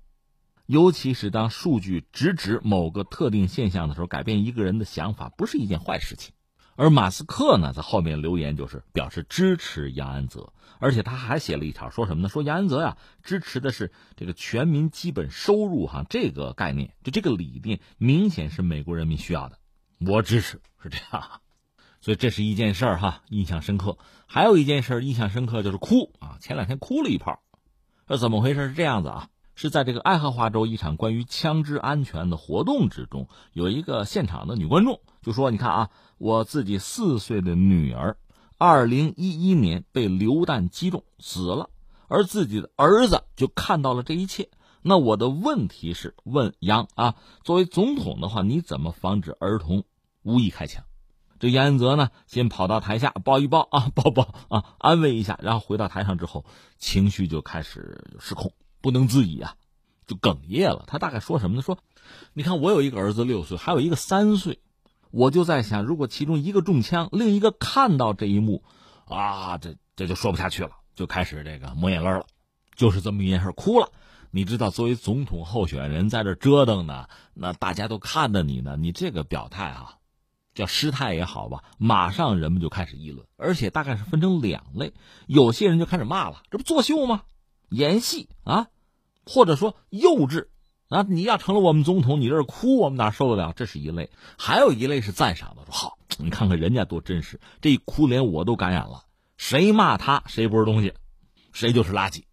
[0.67, 6.34] 尤其是当数据直指某个特定现象的时候，改变一个人的想法不是一件坏事情。
[6.77, 12.27] 而马斯克呢，在后面留言就是表示支持杨安泽，而且他还写了一条，说什么呢？
[12.27, 19.57] 说杨安泽呀，支持的是这个全民基本收入哈，这个概念，就这个理念，明显是美国人民需要的，
[20.05, 21.41] 我支持，是这样。
[22.01, 23.97] 所以这是一件事儿哈，印象深刻。
[24.27, 27.39] 还有一件事印象深刻就是哭啊，前两天哭了一泡，
[28.05, 28.67] 这怎么回事？
[28.67, 38.17] 是这样子啊，是在这个爱荷华州一场关于枪支安全的活动之中，有一个现场的女观众就说：“你看啊。”我自己四岁的女儿，
[38.57, 41.69] 二零一一年被榴弹击中死了，
[42.07, 44.49] 而自己的儿子就看到了这一切。
[44.81, 49.83] 那我的问题是问杨啊，作为总统的话，你怎么防止儿童
[50.21, 50.85] 无意开枪？
[51.37, 56.45] 这杨安泽呢，先跑到台下抱一抱啊，抱抱啊，安慰一下，然后回到台上之后，
[56.77, 59.55] 情绪就开始失控，不能自已啊，
[60.07, 60.85] 就哽咽了。
[60.87, 61.61] 他大概说什么呢？
[61.61, 61.77] 说，
[62.33, 64.59] 你看我有一个儿子六岁，还有一个三岁。
[65.15, 68.65] 我就在想，如果其中一个中枪，另一个看到这一幕，
[69.05, 72.25] 啊，这这就说不下去了，就开始这个抹眼泪了，
[72.75, 73.89] 就是这么一件事，哭了。
[74.31, 79.99] 你知道，作为总统候选人在这折腾呢，那大家都看着你呢，你这个表态啊，
[80.53, 84.93] 叫失态也好吧，马上人们就开始议论，而且大概是分成两类，
[85.27, 87.21] 有些人就开始骂了，这不作秀吗？
[87.69, 88.67] 演戏啊，
[89.25, 90.47] 或者说幼稚。
[90.89, 91.05] 啊！
[91.09, 93.53] 你要成了我们总统，你这是哭，我们哪受得了？
[93.55, 99.05] 这是一类，还有一类是赞赏的，说好，你看看人家多真实，这一哭连我都感染了。
[99.37, 100.93] 谁骂他谁不是东西，
[101.51, 102.23] 谁就是垃圾。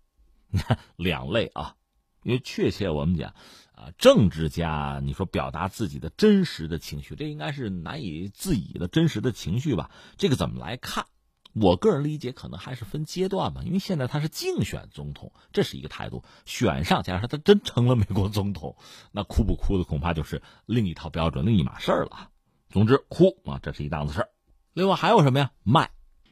[0.50, 1.76] 你 看两类啊，
[2.22, 3.34] 因为确切我们讲
[3.74, 9.90] 啊，政治家你说表达自己的真实的情绪，这应该是难以自已的真实的情绪吧？
[10.18, 11.06] 这个怎么来看？
[11.54, 13.62] 我个人理解，可能还是分阶段吧。
[13.64, 16.24] 因为现在他是竞选总统，这是一个态度。
[16.46, 18.76] 选上，假如说他真成了美国总统，
[19.10, 22.30] 那哭不哭的恐怕就是另一套标准、另一码事了。
[22.70, 24.28] 总之，哭啊，这是一档子事。
[24.72, 25.50] 另外还有什么呀？
[25.62, 25.90] 卖，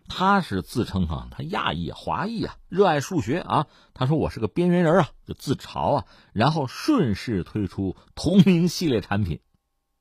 [0.09, 3.67] 他是自称哈，他亚裔、华裔啊，热爱数学啊。
[3.93, 6.07] 他说我是个边缘人啊，就自嘲啊。
[6.33, 9.41] 然后顺势推出同名系列产品，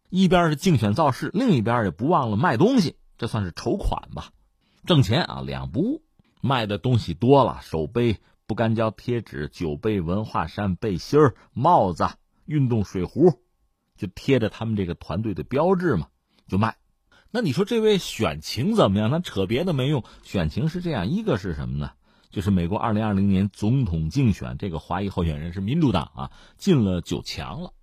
[0.09, 4.31] 一边是竞选造势，另一边也不忘了卖东西，这算是筹款吧。
[4.89, 6.01] 挣钱啊，两不误。
[6.41, 8.17] 卖的东西多了，手杯、
[8.47, 12.09] 不干胶贴纸、酒杯、文化衫、背心儿、帽子、
[12.45, 13.39] 运动水壶，
[13.95, 16.07] 就贴着他们这个团队的标志嘛，
[16.47, 16.77] 就卖。
[17.29, 19.11] 那你说这位选情怎么样？
[19.11, 21.91] 他扯别的没用，选情是这样：一个是什么呢？
[22.31, 27.73] 就是美国二零二零年总统竞选，这个华裔候选人是民主党啊，进了九强了，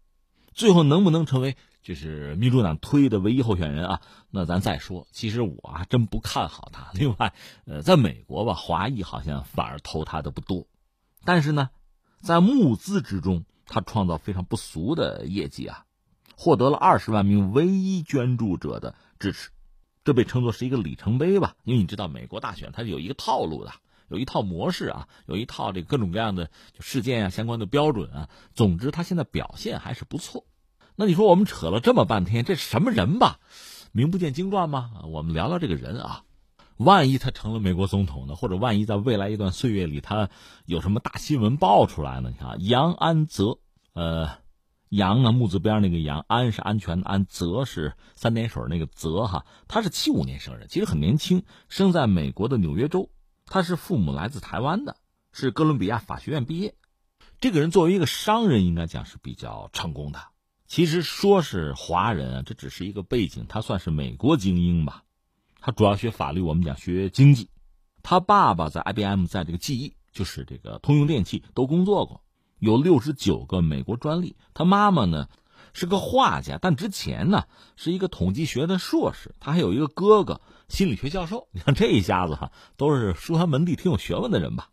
[0.55, 1.57] 最后能不能成为？
[1.87, 4.01] 就是民主党推的唯一候选人啊，
[4.32, 5.07] 那咱再说。
[5.12, 6.91] 其实我还真不看好他。
[6.95, 7.32] 另外，
[7.64, 10.66] 呃，在美国吧，华裔好像反而投他的不多。
[11.24, 11.70] 但是呢，
[12.20, 15.84] 在募资之中，他创造非常不俗的业绩啊，
[16.37, 19.51] 获得了二十万名唯一捐助者的支持，
[20.03, 21.55] 这被称作是一个里程碑吧。
[21.62, 23.70] 因为你知道，美国大选它是有一个套路的，
[24.09, 28.28] 有一套模式啊，有一套这各种各样的事件啊相关的标准啊。
[28.55, 30.45] 总之，他现在表现还是不错。
[30.99, 33.39] 那你说我们扯了这么半天，这什么人吧？
[33.93, 34.93] 名不见经传吗？
[35.05, 36.25] 我们聊聊这个人啊。
[36.79, 38.35] 万一他成了美国总统呢？
[38.35, 40.29] 或者万一在未来一段岁月里他
[40.65, 42.31] 有什么大新闻爆出来呢？
[42.31, 43.59] 你看，杨安泽，
[43.93, 44.31] 呃，
[44.89, 49.45] 杨啊木字边那个杨，安是安全的安，泽是三点水那个泽哈。
[49.69, 53.11] 他是七五年生人，其实很年轻，生在美国的纽约州。
[53.47, 54.97] 他是父母来自台湾的，
[55.33, 56.75] 是哥伦比亚法学院毕业。
[57.39, 60.21] 这个人作为一个商人，应该讲是比较成功的。
[60.67, 63.47] 其实说是华人啊，这只是一个背景。
[63.49, 65.05] 他算是美国精英吧。
[65.61, 67.49] 他主要学法律，我们讲学经济。
[68.03, 72.23] 他爸爸在 IBM，在这个记忆，就是这个通用电气都工作过，
[72.59, 74.37] 有六十九个美国专利。
[74.55, 75.29] 他妈妈呢
[75.73, 77.45] 是个画家，但之前呢
[77.77, 79.35] 是一个统计学的硕士。
[79.41, 81.49] 他还有一个哥哥，心理学教授。
[81.53, 84.71] 你看这一下子哈，都是书香门第、挺有学问的人吧。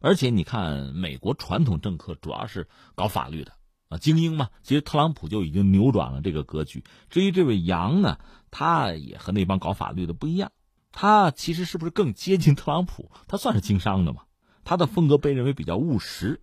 [0.00, 3.52] 而且你看，美国传统政客主要是搞法律的。
[3.92, 6.82] 啊，精英嘛，其实特朗普就已经扭转了这个格局。
[7.10, 8.18] 至于这位杨呢，
[8.50, 10.50] 他也和那帮搞法律的不一样，
[10.92, 13.10] 他其实是不是更接近特朗普？
[13.28, 14.22] 他算是经商的嘛？
[14.64, 16.40] 他的风格被认为比较务实，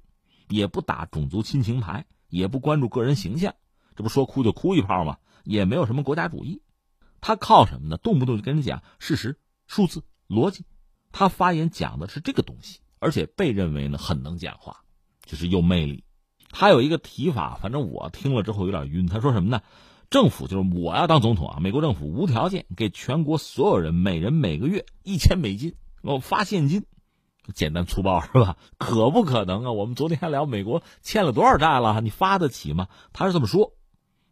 [0.48, 3.56] 也不打种族亲情牌，也不关注个人形象，
[3.96, 5.18] 这不说哭就哭一炮嘛？
[5.44, 6.62] 也没有什么国家主义，
[7.20, 7.98] 他靠什么呢？
[7.98, 10.66] 动不动就跟人讲事实、数字、逻辑，
[11.12, 14.84] 他发言讲的是这个东西，而且被认为呢很能讲话，
[15.26, 16.04] 就是有魅力。
[16.52, 19.08] 他有一个提法，反正我听了之后有点晕。
[19.08, 19.62] 他说什么呢？
[20.10, 26.84] 政府就是我要当总统啊，美国政府无条件给全国所有人每人每个月一千美金，我发现金，
[27.54, 28.58] 简单粗暴是吧？
[28.80, 29.72] 可不可能啊？
[29.72, 32.88] 我们昨天还聊美国欠了多少债了，你发得起吗？
[33.14, 33.74] 他是这么说，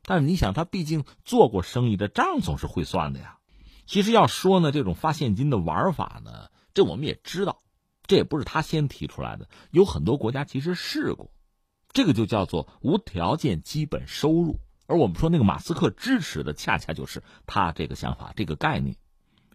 [0.01, 3.37] 但是你想，他毕竟做过生意，的账总是会算的呀。
[3.85, 7.61] 其实要说呢，这种发现金的玩法呢，这我们也知道，
[8.07, 11.29] 这也不是他先提出来的，有很多国家其实试过。
[11.93, 18.95] 这个就叫做无条件基本收入，而我们说那个马斯克支持的，恰恰就是他这个想法、这个概念。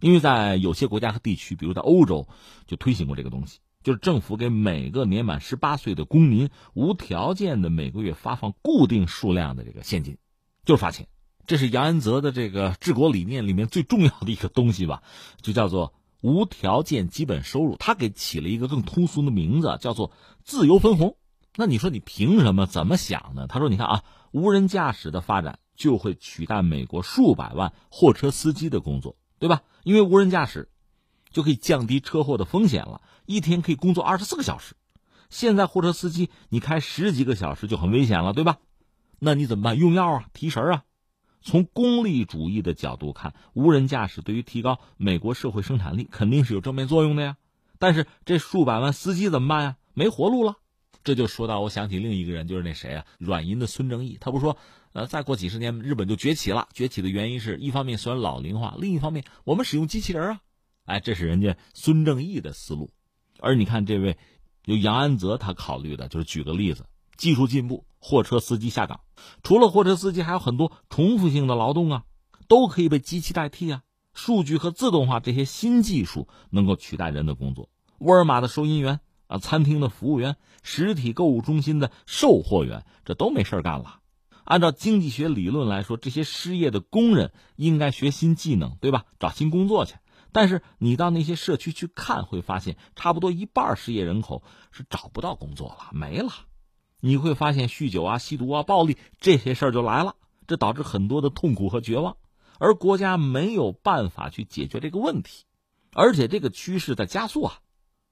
[0.01, 2.27] 因为在有些国家和地区，比如在欧洲，
[2.67, 10.17] 就推行过这个东西，就是政府给每个年满十八岁的公民无条件的每个月发放固定数量的这个现金，
[10.65, 11.07] 就是发钱。
[11.47, 15.03] 这是杨安泽的这个治国理念里面最重要的一个东西吧，
[15.41, 17.77] 就叫做无条件基本收入。
[17.77, 20.11] 他给起了一个更通俗的名字，叫做
[20.43, 21.15] 自由分红。
[21.55, 23.45] 那你说你凭什么怎么想呢？
[23.47, 29.61] 他说：“你看啊，无人驾驶的发展就会取代美国数百万货车司机的工作，对吧？
[29.83, 30.69] 因为无人驾驶
[31.29, 34.75] 就可以降低车祸的风险了，一天可以工作二十四个小时。
[35.29, 38.57] 现在货车司机你开十几个小时就很危险了，对吧？
[39.19, 39.77] 那你怎么办？
[39.77, 40.83] 用药啊，提神啊。
[41.43, 47.37] 从功利主义的角度看，无人驾驶对于提高美国社会生产力肯定是有正面作用的呀。
[47.77, 49.75] 但是这数百万司机怎么办呀？
[49.93, 50.55] 没活路了。”
[51.03, 54.17] 这就说到，我想起另一个人，就是那谁啊，软银的孙正义。
[54.21, 54.57] 他不说，
[54.93, 56.69] 呃，再过几十年，日本就崛起了。
[56.73, 60.39] 崛起的原因是一方面虽然老龄化，另一方面我们使用机器人啊。
[60.85, 62.91] 哎，这是人家孙正义的思路。
[63.39, 64.17] 而你看这位，
[64.65, 66.85] 有杨安泽，他考虑的就是举个例子，
[67.17, 69.01] 技术进步，货车司机下岗，
[69.43, 72.03] 除了货车司机，还有很多重复性的劳动啊，
[72.47, 73.81] 都可以被机器代替啊。
[74.13, 77.69] 数据和自动化这些新技术能够取代人的工作。
[77.97, 78.99] 沃尔玛的收银员
[79.33, 83.99] 啊，餐厅的服务员，实体购物中心的售货员，这都没事干了。
[84.43, 89.05] 按照经济学理论来说，这些失业的工人应该学新技能，对吧？
[89.17, 89.95] 找新工作去。
[90.31, 96.31] 但是你到那些社区去看，会发现差不多一半失业人口是找不到工作了，没了。
[96.99, 100.15] 你会发现酗酒啊、吸毒啊、暴力这些事儿就来了，
[100.45, 102.17] 这导致很多的痛苦和绝望，
[102.59, 105.45] 而国家没有办法去解决这个问题，
[105.91, 107.59] 而且这个趋势在加速啊。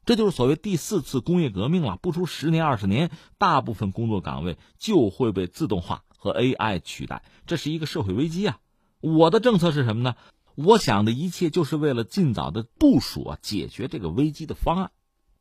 [0.06, 1.97] 这就是所谓第四次工业革命了。
[2.02, 8.60] 不出十年二十年，大部分工作岗位就会被自动化和 AI 取代，这是一个社会危机啊！
[8.99, 10.16] 我的政策是什么呢？
[10.56, 14.91] 我想的一切就是为了尽早的部署啊，解决这个危机的方案。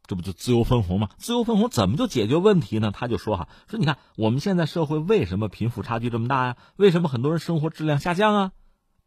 [0.06, 1.10] 这不就自由分红吗？
[1.18, 2.90] 自由分红怎么就解决问题呢？
[2.92, 6.56] 他就说哈，说你看我们现在社会为什么贫富差距这么大呀？
[6.76, 8.52] 为什么很多人生活质量下降啊？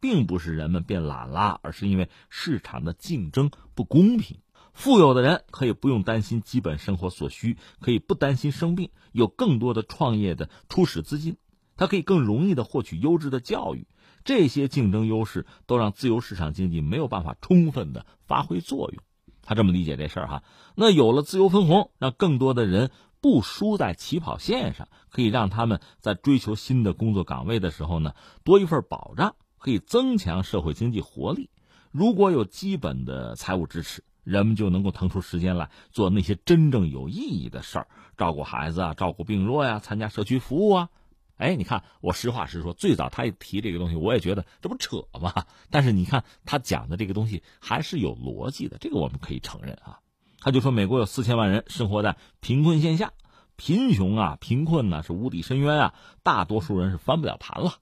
[0.00, 4.38] 并不是人们变懒了，而是因为市场的竞争不公平。
[4.74, 11.36] 富有的人可以不用担心基本生活所需，可以不担心生病，有更多的创业的初始资金，
[11.76, 13.86] 他可以更容易的获取优质的教育。
[14.24, 19.02] 这些竞争优势都让自由市场经济没有办法充分的发挥作用。
[19.42, 20.42] 他这么理解这事儿哈。
[20.74, 31.48] 那有了自由分红，让更多的人不输在起跑线上，可以让他们在追求新的工作岗位的时候呢，多一份保障，可以增强社会经济活力。
[31.92, 34.02] 如果有基本的财务支持。
[34.24, 40.88] 人们就能够腾出时间来做那些真正有意义的事儿，照顾孩子啊，照顾病弱呀，参加社区服务啊。
[41.36, 45.46] 哎，你看，我实话实说，最早他一提这个东西，我也觉得这不扯吗？
[45.68, 49.98] 但是你看他讲的这个东西还是有逻辑的，这个我们可以承认啊。
[50.38, 53.12] 他就说，美国有四千万人生活在贫困线下，
[53.56, 57.74] 贫穷啊，贫困呢是无底深渊啊，大多数人是翻不了盘了。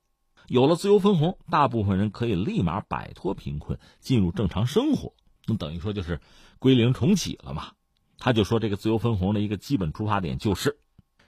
[0.48, 5.12] 有了自由分红，大部分人可以立马摆脱贫困，进入正常生活。
[5.46, 6.20] 那等于说就是
[6.58, 7.72] 归零重启了嘛？
[8.18, 10.78] 他就说这个自由分红的一个基本出发点就是，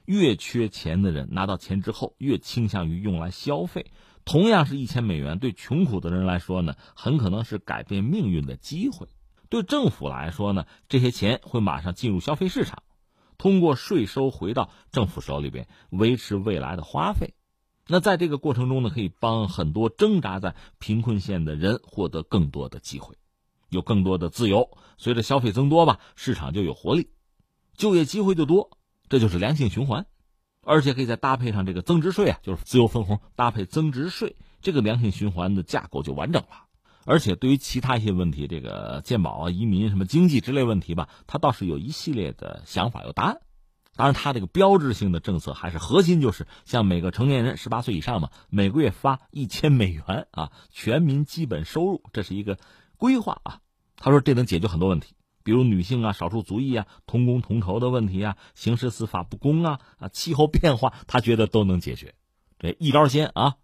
[0.04, 3.90] 越缺钱的人拿到钱之后越倾向于用来消费。
[4.24, 9.08] 同样是一千美元，对穷苦的人来说呢，很可能是改变命运的机会；
[9.50, 12.82] 对政府来说呢，这些钱会马上进入消费市场，
[13.36, 17.34] 通过税收回到政府手里边，维持未来的花费。
[17.86, 23.16] 那在这个过程中呢，可以帮很多挣扎在贫困线的人获得更多的机会。
[23.74, 27.08] 有更多的自由，随着消费增多吧，市场就有活力，
[27.76, 30.06] 就业机会就多，这就是良性循环，
[30.62, 36.64] 而且可以再搭配上这个增值税啊，就是自由分红搭配增值税，这个良性循环的架构就完整了。
[37.04, 43.40] 而且对于其他一些问题，这个健保啊、移民什么经济之类问题吧，他倒是有一系列的想法有答案。
[43.96, 52.58] 当然，他这个标志性的政策还是核心就是像每个成年人十八岁以上嘛，每个月发一千美元啊，全民基本收入，这是一个
[52.96, 53.60] 规划啊。
[54.04, 62.14] 他说：“这能解决很多问题，比如女性啊、少数族裔啊、同工同酬的问题啊、刑事司法不公啊、啊气候变化，他觉得都能解决。
[62.58, 63.54] 这一招鲜啊！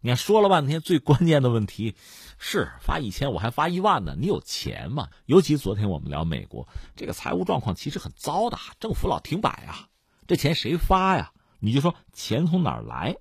[0.00, 1.96] 你看说了半天，最关键的问题
[2.38, 4.16] 是发一千，我还发一万呢。
[4.18, 5.08] 你有钱吗？
[5.26, 9.88] 尤其昨天我们聊美国，这个财务状况其实很糟的，政府老停摆啊，
[10.26, 11.32] 这钱谁发呀？
[11.58, 13.16] 你就说钱从哪儿来？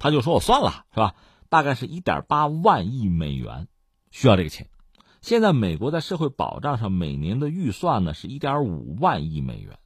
[0.00, 1.14] 他就说我算了，是吧？
[1.48, 3.68] 大概是一点八万亿美元，
[4.10, 4.66] 需要这个钱。”
[5.24, 9.78] 现在美国在社会保障上每年的预算呢是一点五万亿美元。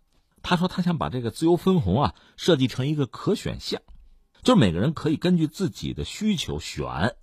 [0.43, 3.81] 他说他想把这个自由分红啊设计成一个可选项，
[4.43, 7.15] 就是每个人可以根据自己的需求选，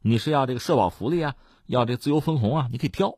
[0.00, 1.36] 你是要这个社保福利啊，
[1.66, 3.16] 要这自由分红啊，你可以挑。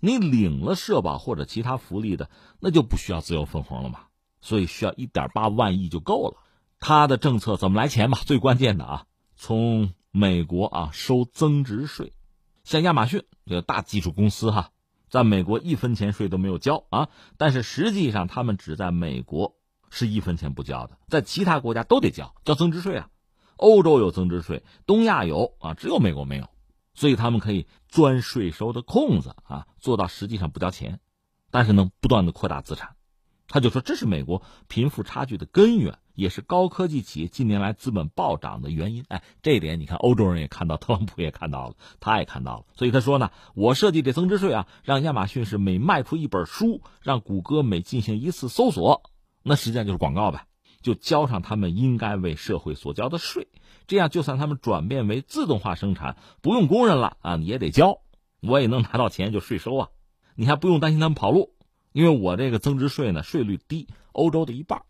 [0.00, 2.28] 你领了社保或者其他福利的，
[2.58, 4.00] 那就不需要自由分红了嘛。
[4.40, 6.42] 所以需要一点八万亿就够了。
[6.80, 8.18] 他的政策怎么来钱嘛？
[8.26, 12.12] 最关键的啊，从美国啊收增值税。
[12.64, 14.70] 像亚马逊这个大技术公司哈，
[15.08, 19.56] 在美国一分钱税都没有交啊，但是实际上他们只在美国
[19.90, 23.10] 是一分钱不交的，在其他国家都得交交增值税啊。
[23.56, 26.48] 欧洲有增值税，东亚有啊，只有美国没有，
[26.94, 30.98] 所以他们可以钻税收的空子啊，做到实际上不交钱，
[31.50, 32.96] 但是能不断的扩大资产。
[33.46, 35.98] 他就说这是美国贫富差距的根源。
[36.14, 39.04] 也是高科技企业近年来资本暴涨的原因。
[39.08, 42.64] 哎，这一点你看，欧洲人也看到，特朗普也看到了，他也看到了。
[42.74, 49.02] 所以他说呢，我设计这增值税啊，让亚马逊是每卖出一本书，让谷歌每进行一次搜索，
[49.42, 50.46] 那实际上就是广告呗，
[50.82, 53.48] 就交上他们应该为社会所交的税。
[53.86, 57.98] 这样，就算他们转变为自动化生产，不用工人了啊，你也得交，
[58.40, 59.88] 我也能拿到钱，就税收啊。
[60.36, 61.54] 你还不用担心他们跑路，
[61.92, 64.82] 因为我这个增值税呢，税率低，欧洲的一半。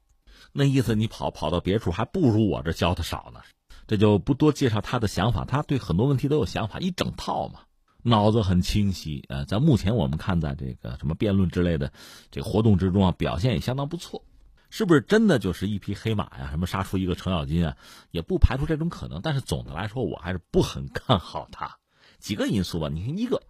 [0.57, 3.41] 那意思，你跑跑到别处还不如我这教的少呢，
[3.89, 5.45] 这就不多介绍他的想法。
[5.45, 7.63] 他对很多问题都有想法，一整套嘛。
[8.05, 11.93] 脑子很清晰，呃，在目前我们看，在这个什么辩论之类的
[12.31, 14.23] 这个活动之中啊，表现也相当不错。
[14.71, 16.51] 是不是真的就是一匹黑马呀？
[16.51, 17.77] 什么杀出一个程咬金啊？
[18.13, 19.23] 也不排除这种可能。
[19.23, 21.79] 但是总的来说，我还是不很看好他。
[22.21, 23.43] 几个因素吧，你看一个，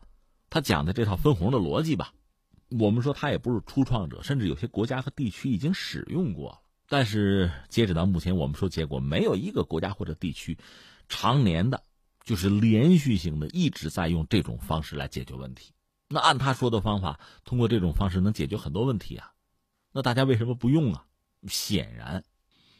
[0.48, 2.12] 他讲的这套分红的逻辑吧，
[2.70, 6.58] 我们说他也不是初创者，甚至有些国家和地区已经使用过了。
[6.96, 10.56] 但是截止到目前，我们说结果没有一个国家或者地区
[11.08, 11.82] 常年的，
[12.22, 15.72] 就是连续性的一直在用这种方式来解决问题。
[16.08, 19.32] 那按他说的方法，通过这种方式能解决很多问题啊。
[19.90, 21.06] 那大家为什么不用啊？
[21.48, 22.22] 显然，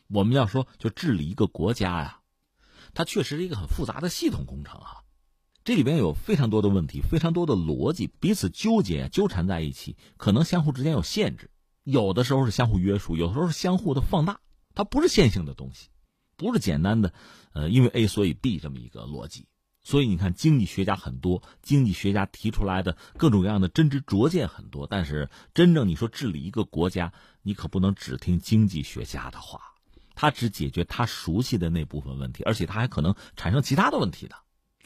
[0.07, 2.21] 我们要说就治理一个国家呀，
[2.95, 5.03] 它确实是一个很复杂的系统工程啊。
[5.65, 11.51] 这里边有非常多的问题，非常多的逻辑彼此纠结纠缠在一起，可能相互之间有限制，
[11.85, 14.41] 有的时候是相互约束，有的时候是相互的放大。
[14.75, 15.91] 它不是线性的东西，
[16.37, 17.13] 不是简单的，
[17.53, 19.47] 呃，因为 A 所以 B 这么一个逻辑。
[19.83, 27.13] 所以你看，经济学家很多，经济学家提出来的各种各样的真知灼见很多，但是真正你说治理一个国家，
[27.43, 29.61] 你可不能只听经济学家的话，
[30.15, 34.35] 他只解决他熟悉的那部分问题，而且他还可能产生其他的问题的。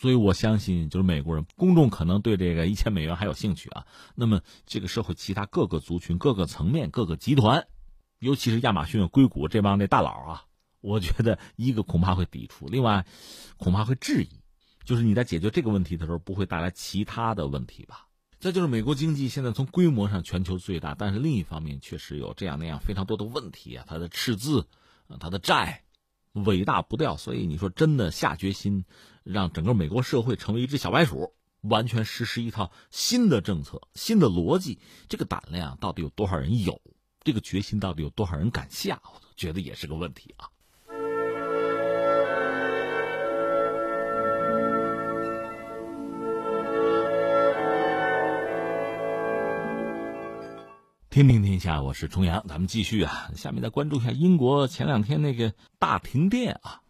[0.00, 3.84] 所以我相信，就是美国人公众可能对这个一千美元还有兴趣啊。
[4.14, 7.66] 那么这个社会其他各个族群、各个层面、各个集团，
[8.20, 10.44] 尤其是亚马逊、硅谷这帮那大佬啊，
[10.80, 13.04] 我觉得一个恐怕会抵触，另外
[13.56, 14.28] 恐怕会质疑。
[14.84, 18.06] 就是你在解决这个问题的时候，不会带来其他的问题吧？
[18.38, 24.68] 再就是美国经济现在从规模上全球最大，但是另一方面确实有这样那样非常多的问题啊，它的赤字，
[25.18, 25.82] 它的债，
[26.32, 27.16] 伟大不掉。
[27.16, 28.84] 所以你说真的下决心
[29.24, 36.80] 让整个美国社会成为一只小白鼠，完全实施一套新的政策、新的逻辑，这个胆量到底有多少人有？
[37.24, 39.00] 这个决心到底有多少人敢下？
[39.04, 40.48] 我觉得也是个问题啊。
[51.18, 53.32] 天听天下，我是重阳，咱们继续啊。
[53.34, 56.80] 下面再关注一下英国前两天那个大停电啊。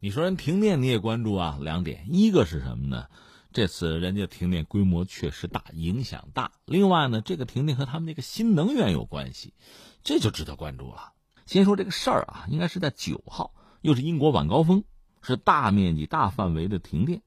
[0.00, 1.56] 你说人停电你也关注啊？
[1.60, 3.06] 两点，一个是什么呢？
[3.52, 6.50] 这次人家停电规模确实大，影响大。
[6.64, 9.54] 另外呢，这个停电和他们那个新能源有关系，
[10.02, 11.12] 这就值得关注了。
[11.46, 14.82] 先说这个事儿啊，应该是在九号，又是英国晚高峰，
[15.22, 17.22] 是大面积、大范围的停电。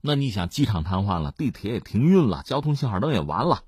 [0.00, 3.64] 那你想，机场瘫痪了，地铁也停运了，交通信号灯也完了。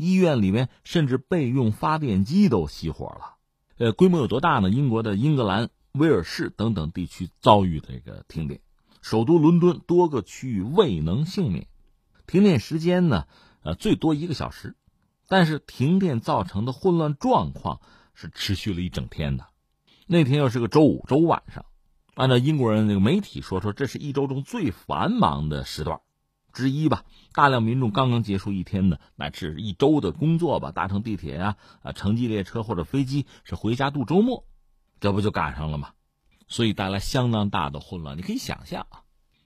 [0.00, 3.36] 医院里面甚至备用发电机都熄火了，
[3.76, 4.70] 呃，规模有多大呢？
[4.70, 8.60] 英国的英格兰、威尔士等等地区遭遇这个停电，
[9.02, 11.66] 首都伦敦多个区域未能幸免。
[12.26, 13.26] 停电时间呢，
[13.62, 14.76] 呃，最多一个小时，
[15.28, 17.80] 但是停电造成的混乱状况
[18.14, 19.46] 是持续了一整天的。
[20.06, 21.66] 那天又是个周五，周晚上，
[22.14, 26.00] 按照英国人那个媒体说，说这是一周中最繁忙的时段。
[26.52, 34.44] 之一吧，大量民众刚刚结束一天的乃至一周的工作吧，搭乘地铁啊啊，城际列车或者飞机是回家度周末，
[35.00, 35.92] 这不就赶上了吗？
[36.48, 38.18] 所以带来相当大的混乱。
[38.18, 39.02] 你可以想象啊，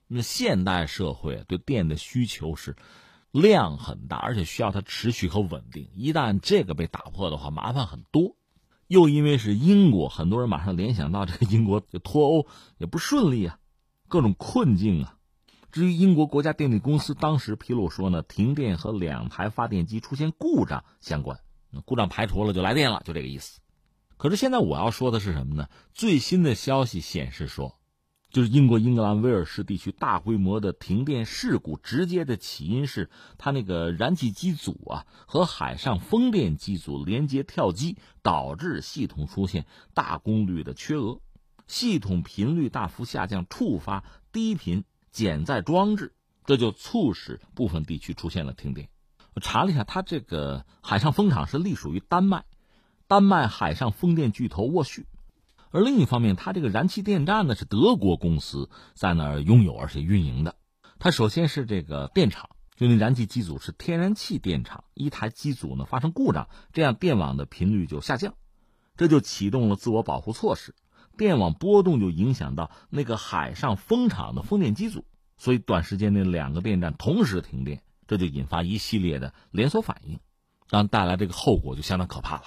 [0.06, 2.76] 那现代社会对电的需求是
[3.30, 5.88] 量很大，而且需要它持续和稳定。
[5.94, 8.36] 一旦这个被打破的话，麻烦很多。
[8.86, 12.46] 又因为是英国，很多人马上联想到这个英国就脱欧
[12.78, 13.58] 也不顺利啊，
[14.08, 15.18] 各种困境啊。
[15.74, 21.40] 至于英国国家电力公司当时披露说呢，停电和两台发电机出现故障相关，
[21.84, 23.58] 故障排除了就来电了，就这个意思。
[24.16, 25.68] 可是现在我要说的是什么呢？
[25.92, 27.76] 最新的消息显示说，
[28.30, 41.18] 就是英国英格兰威尔士地区大规模的停电事故，直接的起因是它那个燃气机组啊和海上风电机组连接跳机，导致系统出现大功率的缺额，
[41.66, 44.84] 系统频率大幅下降，触发低频。
[45.14, 46.12] 减载装置，
[46.44, 48.88] 这就促使部分地区出现了停电。
[49.32, 52.44] 我查了一下，它这个海上风场是隶属于丹麦，
[53.06, 55.06] 丹麦海上风电巨头沃旭。
[55.70, 60.56] 而另一方面，它这个燃气电站呢是德国公司在那儿拥有而且运营的。
[60.98, 68.34] 它首先是这个电厂，就那燃气机组是天然气电厂，一台机组呢发生故障，这样电网的频率就下降，
[68.96, 70.74] 这就启动了自我保护措施。
[71.16, 75.04] 电网波动就影响到那个海上风场的风电机组，
[75.36, 80.18] 所以短时间内两个电站同时停电，这就引发一系列的连锁反应，
[80.68, 82.44] 然带来这个后果就相当可怕了。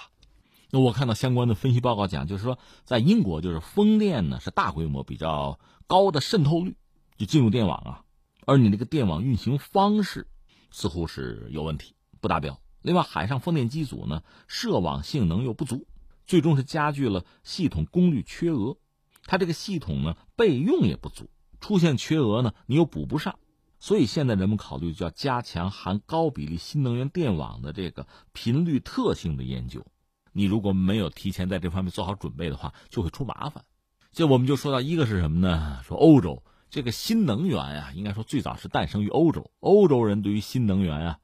[0.70, 6.76] 那我看到相关的分析报告讲，就是说在英国，就是风电呢是大规模、比较高的渗透率
[7.16, 8.04] 就进入电网啊，
[8.44, 10.26] 而你那个电网运行方式
[10.70, 12.60] 似乎是有问题，不达标。
[12.82, 15.86] 另外，海上风电机组呢涉网性能又不足。
[16.28, 18.76] 最终是加剧了系统功率缺额，
[19.24, 23.38] 它这个系统呢备用也不足，出现缺额呢你又补不上，
[23.80, 29.86] 所以现在人们考虑就要加强含高比例新能源电网的这个频率特性的研究。
[30.34, 33.64] 你如果没有提前在这方面做好准备的话，就会出麻烦。
[34.12, 35.80] 这我们就说到一个是什么呢？
[35.82, 41.18] 说欧洲这个新能源啊，应该说最早是诞生于欧洲，欧洲人对于新能源啊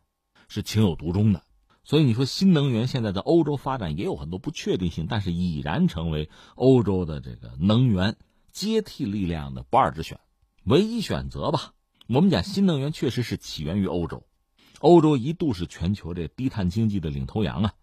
[0.48, 1.44] 是情有独钟的。
[1.85, 8.16] 所以你说新能源现在在欧洲发展也有很多不确定性，但是已然成为欧洲的这个能源
[8.51, 10.18] 接替力量的不二之选，
[10.64, 11.74] 唯一选择吧。
[12.07, 14.24] 我们讲新能源确实是起源于欧洲，
[14.80, 17.74] 欧洲一度是全球这低碳经济的领头羊啊。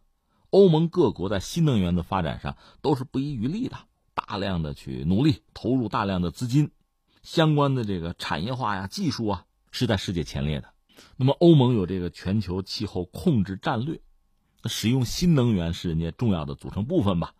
[0.49, 3.77] 欧盟各国在新能源的发展上都是不遗余力的，
[4.13, 6.71] 大量的去努力，投入大量的资金，
[7.21, 10.70] 相关的这个产业化呀、技术啊，是在世界前列的。
[11.17, 14.01] 那么欧盟有这个全球气候控制战略，
[14.65, 17.33] 使用新能源是人家重要的组成部分吧。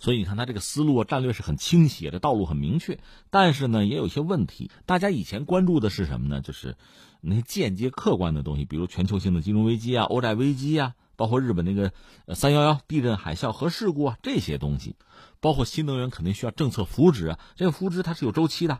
[0.00, 3.00] 所以你看，他这个思路啊、战略是很清晰的，道路很明确。
[3.30, 4.70] 但是呢，也有一些问题。
[4.86, 6.40] 大家以前关注的是什么呢？
[6.40, 6.76] 就是
[7.20, 11.92] 那些间接客观的东西，比如全球性的金融危机啊、欧债危机啊，包括日本那个
[12.36, 14.94] 三幺幺地震、海啸核事故啊这些东西，
[15.40, 17.40] 包括新能源肯定需要政策扶持啊。
[17.56, 18.78] 这个扶持它是有周期的，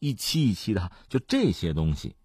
[0.00, 0.90] 一期一期的。
[1.08, 2.16] 就这些东西。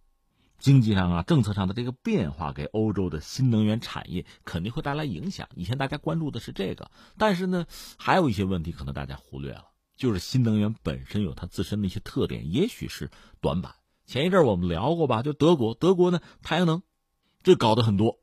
[0.62, 5.50] 经济上啊，政策上的这个变化，给欧洲的新能源产业肯定会带来影响。
[5.56, 7.66] 以前大家关注的是这个，但是呢，
[7.98, 9.66] 还有一些问题可能大家忽略了，
[9.98, 13.10] 就是新能源本身有它自身的一些特点，也许是
[13.42, 13.76] 短板。
[14.06, 16.84] 前一阵我们聊过吧，就德国，德国呢太阳能，
[17.44, 18.20] 这搞得很多，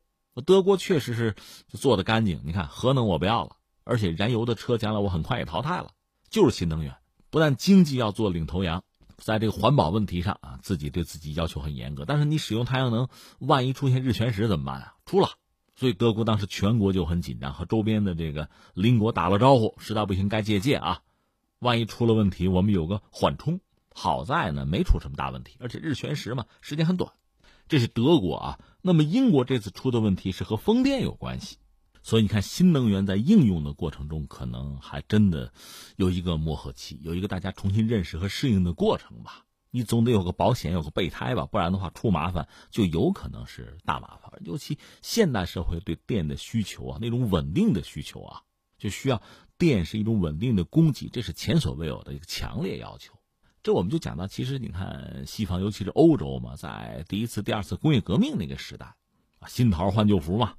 [0.46, 1.34] 德国确实是
[1.70, 2.40] 做的干净。
[2.44, 5.90] 你看核能我不要了，而且燃油的车将来我很快也淘汰了，
[6.30, 6.94] 就是新能源，
[7.30, 8.84] 不但经济要做领头羊。
[9.18, 12.04] 在这个环保问题上啊，自己对自己要求很严格。
[12.06, 13.08] 但是你使用太阳能，
[13.38, 14.94] 万一出现日全食怎么办啊？
[15.04, 15.30] 出了，
[15.74, 21.02] 所以德国当时全国就很紧张，和周边的这个邻国打了招呼，实在不行该借鉴啊。
[21.58, 23.60] 万一出了问题，我们有个缓冲。
[23.92, 27.12] 好在呢，没出什么大问题，而且日全食嘛，时间很短。
[27.66, 28.58] 这是德国啊。
[28.80, 31.56] 那么英国这次出的问题是和风电有关系。
[32.02, 35.52] 所以你看，新能源在应用的过程中，可能还真的
[35.96, 39.44] 有一个磨合期，有一个大家重新认识和适应的过程吧。
[39.70, 44.32] 你总得有个保险，有个备胎吧，不然的话出麻烦就有可能是大麻烦。
[44.40, 48.40] 尤其现代社会对电的需求啊，那种稳定的需求啊，
[48.78, 49.20] 就需要
[49.58, 53.12] 电是一种稳定的供给，这是前所未有的一个强烈要求。
[53.62, 58.94] 这我们就讲到，其实你看西方，尤其是欧洲嘛，在第一次、第二次工业革命那个时代
[59.38, 60.54] 啊，新桃换旧符嘛。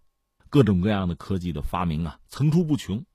[0.50, 3.06] 各种各样的科技的发明啊，层出不穷。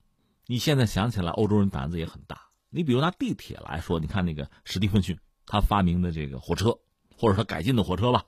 [0.47, 2.41] 你现在想起来，欧洲人胆子也很大。
[2.69, 6.77] 你比如拿地铁来说，你看那个史蒂芬逊，他发明的这个火车，
[7.17, 8.25] 或者说改进的火车吧，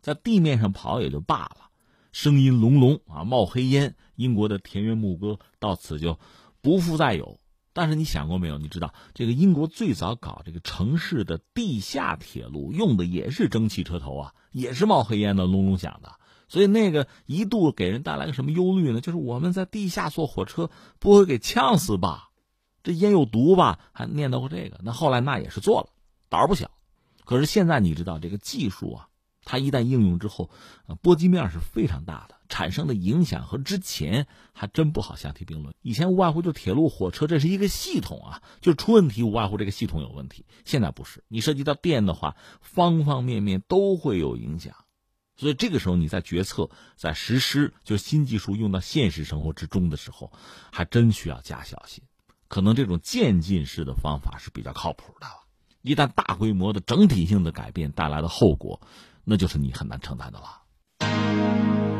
[0.00, 1.70] 在地面上跑也就罢了，
[2.12, 6.18] 声音隆隆啊，冒黑烟，英国的田园牧歌到此就
[6.60, 7.38] 不复再有。
[7.72, 8.58] 但是你想过没有？
[8.58, 16.18] 你知道这个英国最早搞这个城市的地下铁路，用的也是蒸汽车头啊，也是冒黑烟的，隆隆响的。
[16.50, 19.00] 所以那个一度给人带来个什么忧虑呢？
[19.00, 22.30] 就是我们在地下坐火车不会给呛死吧？
[22.82, 23.78] 这烟有毒吧？
[23.92, 24.80] 还念叨过这个。
[24.82, 25.90] 那后来那也是做了，
[26.28, 26.70] 胆儿不小。
[27.24, 29.08] 可是现在你知道这个技术啊，
[29.44, 30.50] 它一旦应用之后，
[31.02, 35.72] 波及面是非常大的，产生的影响和之前还真不好相提并论。
[35.82, 40.46] 以前无外乎就铁路、火车，这是一个系统啊，就出问题无外乎这个系统有问题。
[40.64, 44.74] 现在不是，你涉及到电的话，方方面面都会有影响。
[45.40, 50.30] 所以这个时候，你在决策、在实施，就新技术用到现实生活之中的时候，
[50.70, 52.04] 还真需要加小心。
[52.46, 55.26] 可能这种渐进式的方法是比较靠谱的。
[55.80, 58.82] 一旦大规模的整体性的改变带来的后果，
[59.24, 61.99] 那就是你很难承担的了。